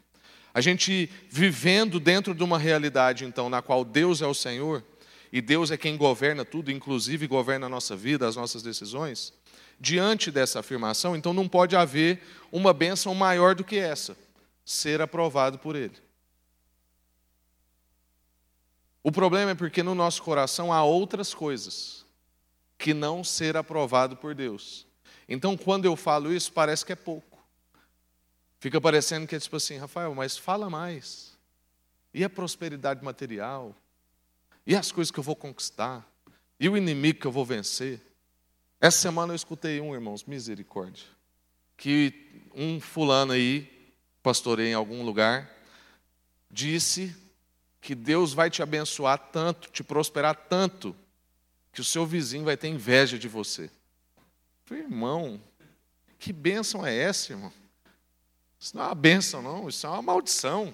A 0.54 0.62
gente 0.62 1.10
vivendo 1.30 2.00
dentro 2.00 2.34
de 2.34 2.44
uma 2.44 2.58
realidade, 2.58 3.26
então, 3.26 3.50
na 3.50 3.62
qual 3.62 3.84
Deus 3.84 4.22
é 4.22 4.28
o 4.28 4.34
Senhor, 4.34 4.84
e 5.32 5.42
Deus 5.42 5.72
é 5.72 5.78
quem 5.78 5.98
governa 5.98 6.46
tudo, 6.46 6.72
inclusive 6.72 7.26
governa 7.26 7.66
a 7.66 7.70
nossa 7.70 7.96
vida, 7.96 8.28
as 8.28 8.36
nossas 8.36 8.62
decisões, 8.62 9.34
diante 9.80 10.30
dessa 10.30 10.60
afirmação, 10.60 11.16
então 11.16 11.34
não 11.34 11.48
pode 11.48 11.76
haver 11.76 12.22
uma 12.52 12.72
bênção 12.72 13.14
maior 13.16 13.56
do 13.56 13.64
que 13.64 13.78
essa. 13.78 14.16
ser 14.66 15.02
aprovado 15.02 15.60
por 15.60 15.76
Ele. 15.76 15.92
O 19.04 19.12
problema 19.12 19.52
é 19.52 19.56
porque 19.56 19.84
no 19.84 19.94
nosso 19.94 20.24
coração 20.24 20.72
há 20.72 20.82
outras 20.84 21.34
coisas 21.34 22.06
que 22.78 22.94
não 22.94 23.24
ser 23.24 23.58
aprovado 23.58 24.16
por 24.16 24.34
Deus. 24.34 24.88
Então, 25.28 25.58
quando 25.58 25.86
eu 25.86 25.96
falo 25.96 26.34
isso, 26.34 26.52
parece 26.52 26.86
que 26.86 26.94
é 26.94 26.96
pouco. 26.96 27.38
Fica 28.60 28.80
parecendo 28.80 29.28
que 29.28 29.36
é 29.36 29.40
tipo 29.40 29.58
assim, 29.58 29.78
Rafael, 29.78 30.16
mas 30.16 30.38
fala 30.38 30.70
mais. 30.70 31.38
E 32.14 32.24
a 32.24 32.30
prosperidade 32.30 33.04
material? 33.04 33.76
E 34.66 34.76
as 34.76 34.92
coisas 34.92 35.12
que 35.12 35.20
eu 35.20 35.24
vou 35.24 35.36
conquistar? 35.36 36.10
E 36.58 36.70
o 36.70 36.78
inimigo 36.78 37.20
que 37.20 37.28
eu 37.28 37.32
vou 37.32 37.46
vencer? 37.46 38.02
Essa 38.80 39.00
semana 39.00 39.34
eu 39.34 39.36
escutei 39.36 39.82
um, 39.82 39.94
irmãos, 39.94 40.24
misericórdia, 40.24 41.06
que 41.76 42.48
um 42.54 42.80
fulano 42.80 43.34
aí, 43.34 43.92
pastorei 44.22 44.68
em 44.68 44.74
algum 44.74 45.04
lugar, 45.04 45.50
disse 46.50 47.16
que 47.84 47.94
Deus 47.94 48.34
vai 48.34 48.50
te 48.50 48.64
abençoar 48.64 49.18
tanto, 49.18 49.70
te 49.70 49.84
prosperar 49.84 50.34
tanto, 50.34 50.96
que 51.74 51.82
o 51.82 51.84
seu 51.84 52.06
vizinho 52.06 52.46
vai 52.46 52.56
ter 52.56 52.70
inveja 52.70 53.20
de 53.20 53.28
você. 53.28 53.70
irmão, 54.72 55.40
que 56.18 56.32
bênção 56.32 56.86
é 56.86 56.96
essa, 56.96 57.34
irmão? 57.34 57.52
Isso 58.58 58.76
não 58.78 58.84
é 58.84 58.88
uma 58.88 58.96
bênção, 58.96 59.42
não, 59.42 59.68
isso 59.68 59.86
é 59.86 59.90
uma 59.90 60.02
maldição. 60.02 60.74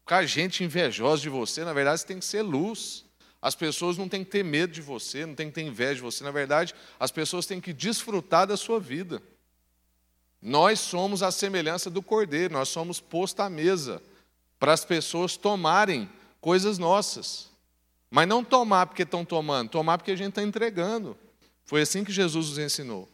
Ficar 0.00 0.26
gente 0.26 0.64
invejosa 0.64 1.22
de 1.22 1.28
você, 1.28 1.64
na 1.64 1.72
verdade, 1.72 2.00
você 2.00 2.06
tem 2.08 2.18
que 2.18 2.24
ser 2.24 2.42
luz. 2.42 3.04
As 3.40 3.54
pessoas 3.54 3.96
não 3.96 4.08
têm 4.08 4.24
que 4.24 4.30
ter 4.32 4.42
medo 4.42 4.72
de 4.72 4.82
você, 4.82 5.24
não 5.24 5.36
têm 5.36 5.48
que 5.48 5.54
ter 5.54 5.62
inveja 5.62 5.94
de 5.94 6.00
você. 6.00 6.24
Na 6.24 6.32
verdade, 6.32 6.74
as 6.98 7.12
pessoas 7.12 7.46
têm 7.46 7.60
que 7.60 7.72
desfrutar 7.72 8.46
da 8.46 8.56
sua 8.56 8.80
vida. 8.80 9.22
Nós 10.42 10.80
somos 10.80 11.22
a 11.22 11.30
semelhança 11.30 11.88
do 11.88 12.02
cordeiro, 12.02 12.52
nós 12.52 12.68
somos 12.68 13.00
posto 13.00 13.40
à 13.40 13.48
mesa 13.48 14.02
para 14.58 14.72
as 14.72 14.84
pessoas 14.84 15.36
tomarem 15.36 16.10
coisas 16.44 16.76
nossas. 16.76 17.48
Mas 18.10 18.28
não 18.28 18.44
tomar 18.44 18.84
porque 18.84 19.02
estão 19.02 19.24
tomando, 19.24 19.70
tomar 19.70 19.96
porque 19.96 20.10
a 20.10 20.16
gente 20.16 20.28
está 20.28 20.42
entregando. 20.42 21.16
Foi 21.64 21.80
assim 21.80 22.04
que 22.04 22.12
Jesus 22.12 22.50
nos 22.50 22.58
ensinou. 22.58 23.08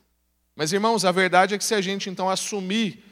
Mas, 0.56 0.72
irmãos, 0.72 1.04
a 1.04 1.12
verdade 1.12 1.54
é 1.54 1.58
que 1.58 1.62
se 1.62 1.72
a 1.72 1.80
gente 1.80 2.10
então 2.10 2.28
assumir 2.28 3.04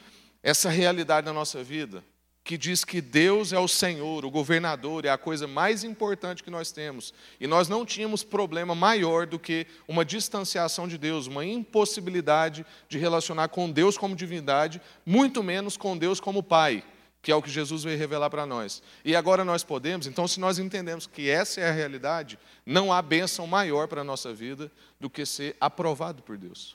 essa 0.42 0.70
realidade 0.70 1.24
na 1.24 1.32
nossa 1.32 1.62
vida, 1.62 2.02
que 2.42 2.58
diz 2.58 2.84
que 2.84 3.00
Deus 3.00 3.52
é 3.52 3.60
o 3.60 3.68
Senhor, 3.68 4.24
o 4.24 4.30
governador, 4.30 5.04
é 5.04 5.08
a 5.08 5.16
coisa 5.16 5.46
mais 5.46 5.84
importante 5.84 6.42
que 6.42 6.50
nós 6.50 6.72
temos, 6.72 7.14
e 7.38 7.46
nós 7.46 7.68
não 7.68 7.86
tínhamos 7.86 8.24
problema 8.24 8.74
maior 8.74 9.24
do 9.24 9.38
que 9.38 9.68
uma 9.86 10.04
distanciação 10.04 10.88
de 10.88 10.98
Deus, 10.98 11.28
uma 11.28 11.44
impossibilidade 11.44 12.66
de 12.88 12.98
relacionar 12.98 13.50
com 13.50 13.70
Deus 13.70 13.96
como 13.96 14.16
divindade, 14.16 14.82
muito 15.06 15.44
menos 15.44 15.76
com 15.76 15.96
Deus 15.96 16.18
como 16.18 16.42
Pai 16.42 16.82
que 17.28 17.32
é 17.32 17.36
o 17.36 17.42
que 17.42 17.50
Jesus 17.50 17.84
veio 17.84 17.98
revelar 17.98 18.30
para 18.30 18.46
nós. 18.46 18.82
E 19.04 19.14
agora 19.14 19.44
nós 19.44 19.62
podemos, 19.62 20.06
então, 20.06 20.26
se 20.26 20.40
nós 20.40 20.58
entendemos 20.58 21.06
que 21.06 21.28
essa 21.28 21.60
é 21.60 21.68
a 21.68 21.72
realidade, 21.72 22.38
não 22.64 22.90
há 22.90 23.02
bênção 23.02 23.46
maior 23.46 23.86
para 23.86 24.00
a 24.00 24.04
nossa 24.04 24.32
vida 24.32 24.72
do 24.98 25.10
que 25.10 25.26
ser 25.26 25.54
aprovado 25.60 26.22
por 26.22 26.38
Deus. 26.38 26.74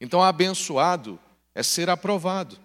Então, 0.00 0.22
abençoado 0.22 1.20
é 1.54 1.62
ser 1.62 1.90
aprovado. 1.90 2.56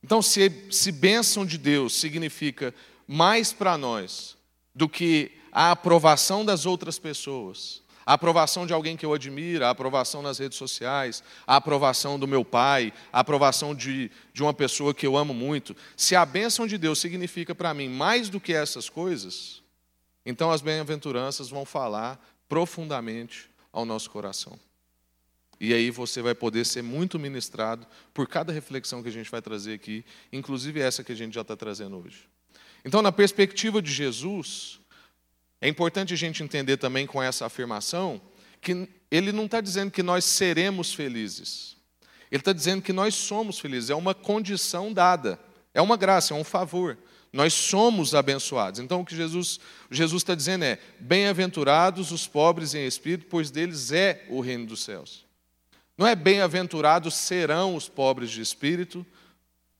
Então, 0.00 0.22
se, 0.22 0.68
se 0.70 0.92
bênção 0.92 1.44
de 1.44 1.58
Deus 1.58 1.96
significa 1.96 2.72
mais 3.04 3.52
para 3.52 3.76
nós 3.76 4.36
do 4.72 4.88
que 4.88 5.32
a 5.50 5.72
aprovação 5.72 6.44
das 6.44 6.64
outras 6.64 6.96
pessoas, 6.96 7.82
a 8.08 8.14
aprovação 8.14 8.66
de 8.66 8.72
alguém 8.72 8.96
que 8.96 9.04
eu 9.04 9.12
admiro, 9.12 9.66
a 9.66 9.68
aprovação 9.68 10.22
nas 10.22 10.38
redes 10.38 10.56
sociais, 10.56 11.22
a 11.46 11.56
aprovação 11.56 12.18
do 12.18 12.26
meu 12.26 12.42
pai, 12.42 12.90
a 13.12 13.20
aprovação 13.20 13.74
de, 13.74 14.10
de 14.32 14.42
uma 14.42 14.54
pessoa 14.54 14.94
que 14.94 15.06
eu 15.06 15.14
amo 15.14 15.34
muito. 15.34 15.76
Se 15.94 16.16
a 16.16 16.24
bênção 16.24 16.66
de 16.66 16.78
Deus 16.78 17.00
significa 17.00 17.54
para 17.54 17.74
mim 17.74 17.86
mais 17.86 18.30
do 18.30 18.40
que 18.40 18.54
essas 18.54 18.88
coisas, 18.88 19.62
então 20.24 20.50
as 20.50 20.62
bem-aventuranças 20.62 21.50
vão 21.50 21.66
falar 21.66 22.18
profundamente 22.48 23.50
ao 23.70 23.84
nosso 23.84 24.08
coração. 24.08 24.58
E 25.60 25.74
aí 25.74 25.90
você 25.90 26.22
vai 26.22 26.34
poder 26.34 26.64
ser 26.64 26.80
muito 26.80 27.18
ministrado 27.18 27.86
por 28.14 28.26
cada 28.26 28.54
reflexão 28.54 29.02
que 29.02 29.10
a 29.10 29.12
gente 29.12 29.30
vai 29.30 29.42
trazer 29.42 29.74
aqui, 29.74 30.02
inclusive 30.32 30.80
essa 30.80 31.04
que 31.04 31.12
a 31.12 31.14
gente 31.14 31.34
já 31.34 31.42
está 31.42 31.54
trazendo 31.54 31.98
hoje. 31.98 32.26
Então, 32.86 33.02
na 33.02 33.12
perspectiva 33.12 33.82
de 33.82 33.92
Jesus, 33.92 34.77
é 35.60 35.68
importante 35.68 36.14
a 36.14 36.16
gente 36.16 36.42
entender 36.42 36.76
também 36.76 37.06
com 37.06 37.22
essa 37.22 37.46
afirmação 37.46 38.20
que 38.60 38.88
ele 39.10 39.32
não 39.32 39.46
está 39.46 39.60
dizendo 39.60 39.90
que 39.90 40.02
nós 40.02 40.24
seremos 40.24 40.92
felizes. 40.92 41.76
Ele 42.30 42.40
está 42.40 42.52
dizendo 42.52 42.82
que 42.82 42.92
nós 42.92 43.14
somos 43.14 43.58
felizes. 43.58 43.90
É 43.90 43.94
uma 43.94 44.14
condição 44.14 44.92
dada. 44.92 45.38
É 45.72 45.80
uma 45.80 45.96
graça, 45.96 46.34
é 46.34 46.36
um 46.36 46.44
favor. 46.44 46.98
Nós 47.32 47.52
somos 47.52 48.14
abençoados. 48.14 48.80
Então 48.80 49.00
o 49.00 49.04
que 49.04 49.16
Jesus 49.16 49.58
Jesus 49.90 50.22
está 50.22 50.34
dizendo 50.34 50.64
é: 50.64 50.78
bem-aventurados 50.98 52.12
os 52.12 52.26
pobres 52.26 52.74
em 52.74 52.86
espírito, 52.86 53.26
pois 53.28 53.50
deles 53.50 53.92
é 53.92 54.24
o 54.28 54.40
reino 54.40 54.66
dos 54.66 54.82
céus. 54.82 55.26
Não 55.96 56.06
é 56.06 56.14
bem-aventurados 56.14 57.14
serão 57.14 57.74
os 57.74 57.88
pobres 57.88 58.30
de 58.30 58.40
espírito, 58.40 59.04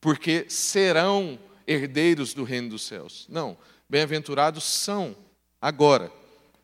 porque 0.00 0.46
serão 0.48 1.38
herdeiros 1.66 2.34
do 2.34 2.44
reino 2.44 2.70
dos 2.70 2.82
céus. 2.82 3.26
Não, 3.28 3.56
bem-aventurados 3.88 4.64
são 4.64 5.16
Agora, 5.60 6.12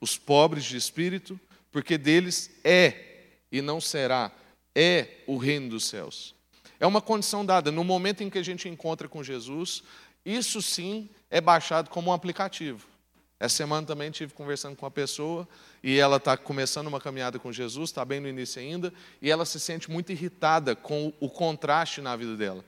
os 0.01 0.17
pobres 0.17 0.65
de 0.65 0.77
espírito, 0.77 1.39
porque 1.73 1.99
deles 1.99 2.51
é 2.63 3.13
e 3.51 3.63
não 3.63 3.81
será, 3.81 4.33
é 4.75 5.23
o 5.27 5.37
reino 5.37 5.71
dos 5.71 5.87
céus. 5.87 6.35
É 6.81 6.87
uma 6.87 7.01
condição 7.01 7.47
dada. 7.47 7.71
No 7.71 7.85
momento 7.85 8.23
em 8.23 8.31
que 8.31 8.39
a 8.39 8.43
gente 8.43 8.69
encontra 8.69 9.09
com 9.09 9.23
Jesus, 9.23 9.83
isso 10.25 10.61
sim 10.61 11.09
é 11.31 11.41
baixado 11.41 11.89
como 11.89 12.11
um 12.11 12.13
aplicativo. 12.13 12.87
Essa 13.39 13.57
semana 13.57 13.87
também 13.87 14.11
estive 14.11 14.33
conversando 14.33 14.77
com 14.77 14.85
uma 14.85 14.91
pessoa 14.91 15.47
e 15.83 15.99
ela 15.99 16.17
está 16.17 16.37
começando 16.37 16.87
uma 16.87 17.01
caminhada 17.01 17.39
com 17.39 17.53
Jesus, 17.53 17.91
está 17.91 18.05
bem 18.05 18.21
no 18.21 18.29
início 18.29 18.61
ainda, 18.61 18.93
e 19.21 19.31
ela 19.31 19.45
se 19.45 19.61
sente 19.61 19.91
muito 19.91 20.13
irritada 20.13 20.75
com 20.75 21.13
o 21.21 21.29
contraste 21.29 22.01
na 22.01 22.17
vida 22.17 22.37
dela. 22.37 22.65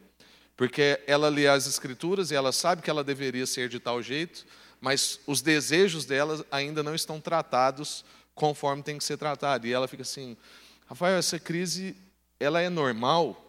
Porque 0.56 1.00
ela 1.06 1.28
lê 1.28 1.47
as 1.47 1.66
Escrituras 1.66 2.30
e 2.30 2.35
ela 2.35 2.52
sabe 2.52 2.83
que 2.83 2.90
ela 2.90 3.04
deveria 3.04 3.47
ser 3.47 3.68
de 3.68 3.78
tal 3.78 4.02
jeito, 4.02 4.47
mas 4.87 5.19
os 5.26 5.43
desejos 5.43 6.05
dela 6.05 6.47
ainda 6.49 6.81
não 6.81 6.95
estão 6.95 7.21
tratados 7.21 8.05
conforme 8.37 8.85
tem 8.85 8.97
que 8.97 9.02
ser 9.02 9.16
tratado. 9.16 9.66
E 9.66 9.73
ela 9.73 9.88
fica 9.88 10.02
assim, 10.02 10.37
Rafael, 10.87 11.19
essa 11.19 11.40
crise 11.40 11.97
ela 12.38 12.61
é 12.61 12.69
normal, 12.69 13.45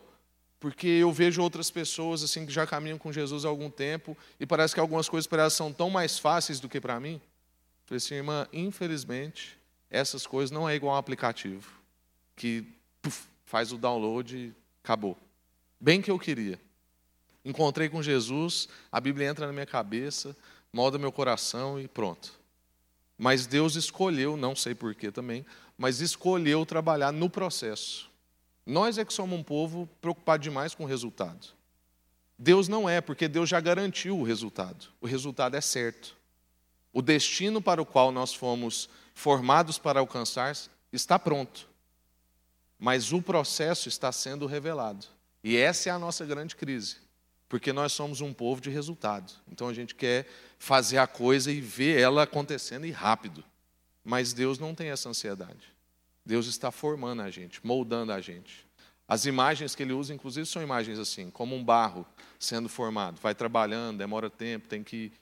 porque 0.60 0.88
eu 0.88 1.12
vejo 1.12 1.39
outras 1.39 1.70
pessoas 1.70 2.24
assim 2.24 2.44
que 2.44 2.51
já 2.51 2.65
caminham 2.65 2.98
com 2.98 3.13
Jesus 3.13 3.46
há 3.46 3.50
algum 3.50 3.70
tempo 3.70 4.17
e 4.39 4.48
parece 4.48 4.74
que 4.74 4.79
algumas 4.79 5.08
coisas 5.08 5.27
para 5.27 5.44
elas 5.44 5.53
são 5.53 5.72
tão 5.72 5.91
mais 5.91 6.17
fáceis 6.17 6.60
do 6.60 6.67
que 6.67 6.82
para 6.82 7.00
mim. 7.00 7.22
Eu 7.22 7.86
falei 7.86 7.98
assim, 7.98 8.15
irmã, 8.15 8.48
infelizmente, 8.51 9.60
essas 9.91 10.25
coisas 10.25 10.50
não 10.50 10.67
é 10.67 10.74
igual 10.74 10.94
a 10.94 10.96
um 10.96 11.00
aplicativo 11.00 11.72
que 12.36 12.65
puf, 13.00 13.27
faz 13.46 13.72
o 13.72 13.77
download 13.77 14.36
e 14.36 14.53
acabou. 14.84 15.15
Bem 15.79 16.01
que 16.01 16.10
eu 16.10 16.17
queria. 16.17 16.60
Encontrei 17.46 17.89
com 17.89 18.01
Jesus, 18.01 18.67
a 18.91 19.00
Bíblia 19.00 19.29
entra 19.29 19.46
na 19.46 19.53
minha 19.53 19.67
cabeça, 19.67 20.36
molda 20.77 21.00
meu 21.00 21.12
coração 21.12 21.81
e 21.81 21.88
pronto. 21.88 22.31
Mas 23.17 23.48
Deus 23.48 23.75
escolheu, 23.75 24.38
não 24.38 24.55
sei 24.55 24.75
porquê 24.75 25.12
também, 25.12 25.43
mas 25.75 26.01
escolheu 26.01 26.63
trabalhar 26.67 27.12
no 27.12 27.31
processo. 27.31 28.07
Nós 28.63 29.00
é 29.00 29.03
que 29.03 29.12
somos 29.12 29.39
um 29.39 29.41
povo 29.41 29.89
preocupado 30.00 30.43
demais 30.43 30.75
com 30.75 30.84
o 30.84 30.88
resultado. 30.88 31.48
Deus 32.38 32.67
não 32.67 32.88
é, 32.88 33.01
porque 33.01 33.27
Deus 33.27 33.50
já 33.50 33.60
garantiu 33.60 34.19
o 34.19 34.24
resultado. 34.24 34.89
O 35.01 35.07
resultado 35.07 35.55
é 35.55 35.62
certo. 35.62 36.15
O 36.93 37.01
destino 37.01 37.60
para 37.60 37.81
o 37.81 37.86
qual 37.86 38.12
nós 38.12 38.31
fomos 38.36 38.88
formados 39.15 39.79
para 39.79 40.00
alcançar 40.00 40.55
está 40.93 41.17
pronto. 41.17 41.67
Mas 42.77 43.12
o 43.12 43.19
processo 43.19 43.89
está 43.89 44.12
sendo 44.12 44.46
revelado. 44.46 45.07
E 45.43 45.57
essa 45.57 45.89
é 45.89 45.91
a 45.91 45.98
nossa 45.98 46.24
grande 46.24 46.55
crise. 46.55 46.98
Porque 47.49 47.71
nós 47.71 47.93
somos 47.93 48.21
um 48.21 48.33
povo 48.33 48.61
de 48.61 48.69
resultado. 48.69 49.31
Então 49.51 49.67
a 49.67 49.73
gente 49.73 49.95
quer 49.95 50.27
fazer 50.59 50.97
a 50.97 51.07
coisa 51.07 51.51
e 51.51 51.61
ver 51.61 51.99
ela 51.99 52.23
acontecendo 52.23 52.85
e 52.85 52.91
rápido. 52.91 53.43
Mas 54.03 54.33
Deus 54.33 54.59
não 54.59 54.75
tem 54.75 54.89
essa 54.89 55.09
ansiedade. 55.09 55.73
Deus 56.25 56.47
está 56.47 56.71
formando 56.71 57.21
a 57.21 57.29
gente, 57.29 57.65
moldando 57.65 58.11
a 58.11 58.19
gente. 58.19 58.67
As 59.07 59.25
imagens 59.25 59.73
que 59.73 59.83
ele 59.83 59.93
usa, 59.93 60.13
inclusive, 60.13 60.45
são 60.45 60.61
imagens 60.61 60.99
assim, 60.99 61.29
como 61.29 61.55
um 61.55 61.63
barro 61.63 62.05
sendo 62.37 62.67
formado. 62.67 63.17
Vai 63.21 63.33
trabalhando, 63.33 63.97
demora 63.97 64.29
tempo, 64.29 64.67
tem 64.67 64.83
que 64.83 65.13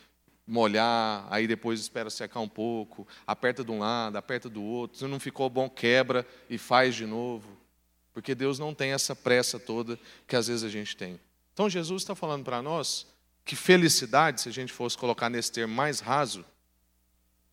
molhar, 0.47 1.27
aí 1.29 1.47
depois 1.47 1.79
espera 1.79 2.09
secar 2.09 2.39
um 2.39 2.47
pouco, 2.49 3.07
aperta 3.25 3.63
de 3.63 3.71
um 3.71 3.79
lado, 3.79 4.17
aperta 4.17 4.49
do 4.49 4.63
outro. 4.63 4.97
Se 4.97 5.05
não 5.05 5.19
ficou 5.19 5.49
bom, 5.49 5.69
quebra 5.69 6.25
e 6.49 6.57
faz 6.57 6.95
de 6.95 7.05
novo. 7.05 7.47
Porque 8.13 8.33
Deus 8.33 8.57
não 8.57 8.73
tem 8.73 8.91
essa 8.91 9.15
pressa 9.15 9.59
toda 9.59 9.99
que 10.27 10.35
às 10.35 10.47
vezes 10.47 10.63
a 10.63 10.69
gente 10.69 10.95
tem. 10.95 11.19
Então 11.55 11.69
Jesus 11.69 12.01
está 12.01 12.13
falando 12.13 12.43
para 12.43 12.61
nós 12.61 13.07
que 13.45 13.55
felicidade, 13.55 14.41
se 14.41 14.49
a 14.49 14.51
gente 14.51 14.73
fosse 14.73 14.97
colocar 14.97 15.29
nesse 15.29 15.53
termo 15.53 15.73
mais 15.73 16.01
raso, 16.01 16.43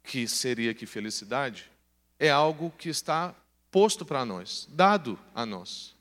que 0.02 0.26
seria 0.26 0.74
que 0.74 0.86
felicidade, 0.86 1.70
é 2.18 2.28
algo 2.28 2.72
que 2.76 2.88
está 2.88 3.32
posto 3.70 4.04
para 4.04 4.24
nós, 4.24 4.66
dado 4.72 5.16
a 5.32 5.46
nós. 5.46 5.94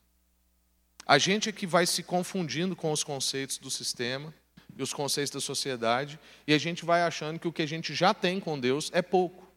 A 1.05 1.19
gente 1.19 1.47
é 1.47 1.51
que 1.51 1.67
vai 1.67 1.85
se 1.85 2.01
confundindo 2.01 2.75
com 2.75 2.91
os 2.91 3.03
conceitos 3.03 3.59
do 3.59 3.69
sistema 3.69 4.33
e 4.75 4.81
os 4.81 4.91
conceitos 4.93 5.31
da 5.31 5.39
sociedade, 5.39 6.19
e 6.47 6.55
a 6.55 6.57
gente 6.57 6.83
vai 6.83 7.03
achando 7.03 7.37
que 7.37 7.47
o 7.47 7.53
que 7.53 7.61
a 7.61 7.67
gente 7.67 7.93
já 7.93 8.15
tem 8.15 8.39
com 8.39 8.59
Deus 8.59 8.89
é 8.95 9.03
pouco. 9.03 9.47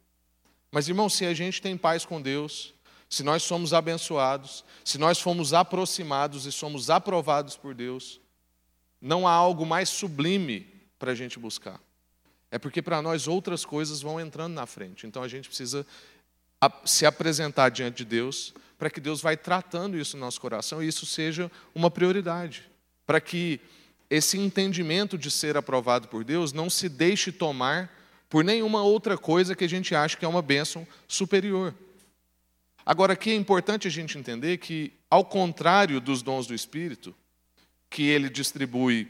Mas, 0.69 0.87
irmão, 0.87 1.09
se 1.09 1.25
a 1.25 1.33
gente 1.33 1.63
tem 1.63 1.75
paz 1.75 2.05
com 2.05 2.21
Deus, 2.21 2.75
se 3.09 3.23
nós 3.23 3.41
somos 3.41 3.73
abençoados, 3.73 4.63
se 4.83 4.99
nós 4.99 5.19
fomos 5.19 5.51
aproximados 5.51 6.45
e 6.45 6.51
somos 6.51 6.91
aprovados 6.91 7.57
por 7.57 7.73
Deus, 7.73 8.19
não 9.05 9.27
há 9.27 9.31
algo 9.31 9.67
mais 9.67 9.87
sublime 9.87 10.65
para 10.97 11.11
a 11.11 11.15
gente 11.15 11.37
buscar. 11.37 11.79
É 12.49 12.57
porque 12.57 12.81
para 12.81 13.03
nós 13.03 13.27
outras 13.27 13.63
coisas 13.63 14.01
vão 14.01 14.19
entrando 14.19 14.55
na 14.55 14.65
frente. 14.65 15.05
Então 15.05 15.21
a 15.21 15.27
gente 15.27 15.47
precisa 15.47 15.85
se 16.85 17.05
apresentar 17.05 17.69
diante 17.69 17.97
de 17.97 18.05
Deus 18.05 18.51
para 18.79 18.89
que 18.89 18.99
Deus 18.99 19.21
vai 19.21 19.37
tratando 19.37 19.95
isso 19.95 20.17
no 20.17 20.25
nosso 20.25 20.41
coração 20.41 20.81
e 20.81 20.87
isso 20.87 21.05
seja 21.05 21.51
uma 21.75 21.91
prioridade, 21.91 22.67
para 23.05 23.21
que 23.21 23.61
esse 24.09 24.39
entendimento 24.39 25.19
de 25.19 25.29
ser 25.29 25.55
aprovado 25.55 26.07
por 26.07 26.23
Deus 26.23 26.51
não 26.51 26.67
se 26.67 26.89
deixe 26.89 27.31
tomar 27.31 27.95
por 28.27 28.43
nenhuma 28.43 28.81
outra 28.81 29.19
coisa 29.19 29.55
que 29.55 29.65
a 29.65 29.69
gente 29.69 29.93
acha 29.93 30.17
que 30.17 30.25
é 30.25 30.27
uma 30.27 30.41
bênção 30.41 30.85
superior. 31.07 31.75
Agora, 32.83 33.13
aqui 33.13 33.29
é 33.29 33.35
importante 33.35 33.87
a 33.87 33.91
gente 33.91 34.17
entender 34.17 34.57
que, 34.57 34.93
ao 35.09 35.23
contrário 35.23 36.01
dos 36.01 36.23
dons 36.23 36.47
do 36.47 36.55
Espírito, 36.55 37.15
que 37.89 38.03
ele 38.03 38.29
distribui 38.29 39.07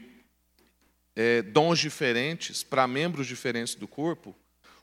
é, 1.14 1.42
dons 1.42 1.78
diferentes 1.78 2.62
para 2.62 2.86
membros 2.86 3.26
diferentes 3.26 3.74
do 3.74 3.88
corpo, 3.88 4.34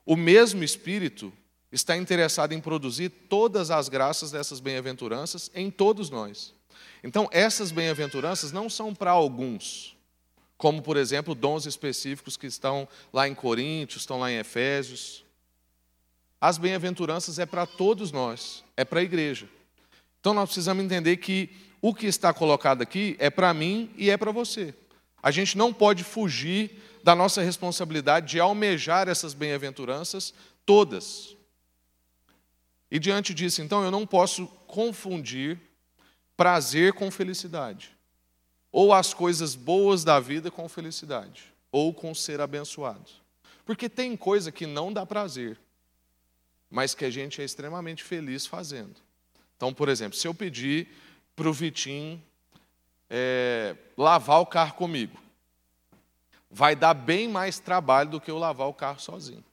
o 0.05 0.15
mesmo 0.15 0.63
Espírito 0.63 1.31
está 1.71 1.95
interessado 1.95 2.53
em 2.53 2.59
produzir 2.59 3.09
todas 3.09 3.71
as 3.71 3.89
graças 3.89 4.31
dessas 4.31 4.59
bem-aventuranças 4.59 5.50
em 5.55 5.71
todos 5.71 6.09
nós. 6.09 6.53
Então, 7.03 7.27
essas 7.31 7.71
bem-aventuranças 7.71 8.51
não 8.51 8.69
são 8.69 8.93
para 8.93 9.12
alguns, 9.12 9.95
como, 10.57 10.81
por 10.81 10.97
exemplo, 10.97 11.35
dons 11.35 11.65
específicos 11.65 12.38
que 12.38 12.47
estão 12.47 12.88
lá 13.12 13.27
em 13.27 13.35
Coríntios, 13.35 14.03
estão 14.03 14.19
lá 14.19 14.31
em 14.31 14.38
Efésios. 14.38 15.25
As 16.39 16.57
bem-aventuranças 16.57 17.39
é 17.39 17.45
para 17.45 17.65
todos 17.65 18.12
nós, 18.12 18.63
é 18.77 18.85
para 18.85 19.00
a 19.00 19.03
igreja. 19.03 19.50
Então, 20.19 20.33
nós 20.33 20.50
precisamos 20.50 20.83
entender 20.83 21.17
que 21.17 21.50
o 21.83 21.93
que 21.93 22.07
está 22.07 22.33
colocado 22.33 22.81
aqui 22.81 23.17
é 23.19 23.29
para 23.29 23.53
mim 23.53 23.91
e 23.97 24.09
é 24.09 24.15
para 24.15 24.31
você. 24.31 24.73
A 25.21 25.31
gente 25.31 25.57
não 25.57 25.73
pode 25.73 26.01
fugir 26.01 26.81
da 27.03 27.13
nossa 27.13 27.41
responsabilidade 27.41 28.27
de 28.27 28.39
almejar 28.39 29.09
essas 29.09 29.33
bem-aventuranças 29.33 30.33
todas. 30.65 31.35
E 32.89 32.97
diante 32.97 33.33
disso, 33.33 33.61
então, 33.61 33.83
eu 33.83 33.91
não 33.91 34.07
posso 34.07 34.47
confundir 34.65 35.59
prazer 36.37 36.93
com 36.93 37.11
felicidade, 37.11 37.91
ou 38.71 38.93
as 38.93 39.13
coisas 39.13 39.53
boas 39.53 40.05
da 40.05 40.21
vida 40.21 40.49
com 40.49 40.69
felicidade, 40.69 41.53
ou 41.69 41.93
com 41.93 42.15
ser 42.15 42.39
abençoado. 42.39 43.11
Porque 43.65 43.89
tem 43.89 44.15
coisa 44.15 44.53
que 44.53 44.65
não 44.65 44.93
dá 44.93 45.05
prazer, 45.05 45.59
mas 46.71 46.95
que 46.95 47.03
a 47.03 47.09
gente 47.09 47.41
é 47.41 47.43
extremamente 47.43 48.05
feliz 48.05 48.45
fazendo. 48.45 48.95
Então, 49.57 49.73
por 49.73 49.89
exemplo, 49.89 50.17
se 50.17 50.25
eu 50.25 50.33
pedir 50.33 50.87
para 51.35 51.49
o 51.49 51.53
Vitinho 51.53 52.21
é, 53.09 53.75
lavar 53.97 54.41
o 54.41 54.45
carro 54.45 54.73
comigo, 54.73 55.19
vai 56.49 56.75
dar 56.75 56.93
bem 56.93 57.27
mais 57.27 57.59
trabalho 57.59 58.11
do 58.11 58.21
que 58.21 58.31
eu 58.31 58.37
lavar 58.37 58.67
o 58.67 58.73
carro 58.73 58.99
sozinho. 58.99 59.43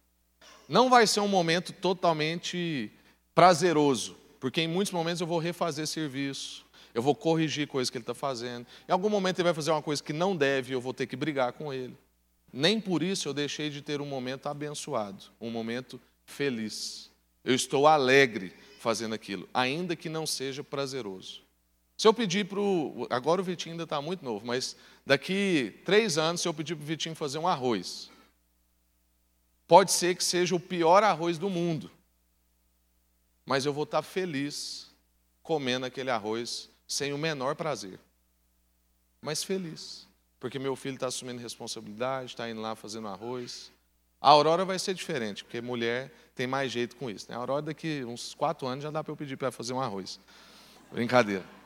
Não 0.69 0.89
vai 0.89 1.07
ser 1.07 1.21
um 1.21 1.29
momento 1.29 1.73
totalmente 1.73 2.93
prazeroso, 3.35 4.17
porque 4.39 4.61
em 4.61 4.69
muitos 4.69 4.93
momentos 4.93 5.21
eu 5.21 5.27
vou 5.27 5.39
refazer 5.39 5.87
serviço, 5.87 6.65
eu 6.95 7.03
vou 7.03 7.15
corrigir 7.15 7.67
coisas 7.67 7.91
que 7.91 7.97
ele 7.97 8.03
está 8.03 8.15
fazendo. 8.15 8.67
Em 8.89 8.93
algum 8.93 9.09
momento 9.09 9.39
ele 9.39 9.45
vai 9.45 9.55
fazer 9.55 9.71
uma 9.71 9.83
coisa 9.83 10.03
que 10.03 10.13
não 10.13 10.37
deve, 10.37 10.75
eu 10.75 10.81
vou 10.81 10.95
ter 10.95 11.07
que 11.07 11.17
brigar 11.17 11.53
com 11.53 11.73
ele. 11.73 11.97
Nem 12.53 12.81
por 12.81 13.03
isso 13.03 13.29
eu 13.29 13.35
deixei 13.35 13.71
de 13.71 13.81
ter 13.81 14.01
um 14.01 14.07
momento 14.07 14.49
abençoado, 14.49 15.25
um 15.41 15.51
momento 15.51 16.01
feliz. 16.25 17.11
Eu 17.45 17.55
estou 17.55 17.87
alegre 17.87 18.53
fazendo 18.81 19.15
aquilo, 19.15 19.49
ainda 19.53 19.95
que 19.95 20.09
não 20.09 20.27
seja 20.27 20.65
prazeroso. 20.65 21.43
Se 22.01 22.09
eu 22.09 22.15
pedir 22.15 22.47
para 22.47 22.61
o. 22.61 23.07
Agora 23.11 23.41
o 23.41 23.45
Vitinho 23.45 23.75
ainda 23.75 23.85
está 23.85 24.01
muito 24.01 24.25
novo, 24.25 24.47
mas 24.47 24.75
daqui 25.05 25.81
três 25.85 26.17
anos, 26.17 26.41
se 26.41 26.49
eu 26.49 26.55
pedir 26.55 26.75
para 26.75 26.83
o 26.83 26.87
Vitinho 26.87 27.15
fazer 27.15 27.39
um 27.39 27.47
arroz, 27.47 28.11
pode 29.69 29.93
ser 29.93 30.15
que 30.15 30.25
seja 30.25 30.55
o 30.55 30.61
pior 30.61 31.03
arroz 31.03 31.37
do 31.37 31.51
mundo 31.51 31.91
mas 33.51 33.67
eu 33.67 33.73
vou 33.73 33.83
estar 33.83 34.01
feliz 34.01 34.89
comendo 35.43 35.85
aquele 35.85 36.09
arroz 36.09 36.71
sem 36.87 37.13
o 37.13 37.19
menor 37.19 37.57
prazer. 37.57 37.99
Mas 39.21 39.43
feliz, 39.43 40.07
porque 40.39 40.57
meu 40.57 40.77
filho 40.77 40.95
está 40.95 41.09
assumindo 41.09 41.43
responsabilidade, 41.43 42.27
está 42.27 42.49
indo 42.49 42.61
lá 42.61 42.77
fazendo 42.77 43.09
arroz. 43.09 43.73
A 44.21 44.31
Aurora 44.31 44.65
vai 44.65 44.79
ser 44.79 44.95
diferente, 44.95 45.43
porque 45.43 45.61
mulher 45.61 46.13
tem 46.33 46.47
mais 46.47 46.71
jeito 46.71 46.95
com 46.95 47.11
isso. 47.11 47.27
Né? 47.29 47.35
A 47.35 47.41
Aurora, 47.41 47.63
daqui 47.63 48.05
uns 48.05 48.35
quatro 48.35 48.69
anos, 48.69 48.85
já 48.85 48.91
dá 48.93 49.03
para 49.03 49.11
eu 49.13 49.17
pedir 49.17 49.37
para 49.37 49.51
fazer 49.51 49.73
um 49.73 49.81
arroz. 49.81 50.21
Brincadeira. 50.93 51.60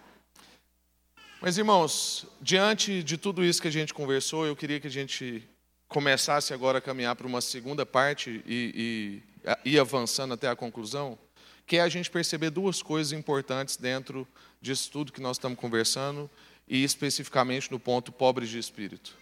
Mas, 1.47 1.59
irmãos, 1.59 2.25
diante 2.41 3.03
de 3.03 3.19
tudo 3.19 3.45
isso 3.45 3.61
que 3.61 3.69
a 3.69 3.71
gente 3.71 3.93
conversou, 3.93 4.47
eu 4.47 4.57
queria 4.57 4.81
que 4.81 4.87
a 4.87 4.91
gente 4.91 5.47
começasse 5.87 6.55
agora 6.55 6.79
a 6.79 6.81
caminhar 6.81 7.15
para 7.15 7.27
uma 7.27 7.43
segunda 7.43 7.85
parte 7.85 8.43
e, 8.47 9.23
e 9.63 9.71
ir 9.71 9.79
avançando 9.79 10.33
até 10.33 10.49
a 10.49 10.57
conclusão 10.57 11.19
que 11.67 11.77
é 11.77 11.83
a 11.83 11.89
gente 11.91 12.11
perceber 12.11 12.49
duas 12.49 12.81
coisas 12.81 13.13
importantes 13.13 13.77
dentro 13.77 14.27
disso 14.59 14.91
tudo 14.91 15.13
que 15.13 15.21
nós 15.21 15.37
estamos 15.37 15.59
conversando 15.59 16.31
e 16.67 16.83
especificamente 16.83 17.71
no 17.71 17.79
ponto 17.79 18.11
pobres 18.11 18.49
de 18.49 18.59
espírito. 18.59 19.15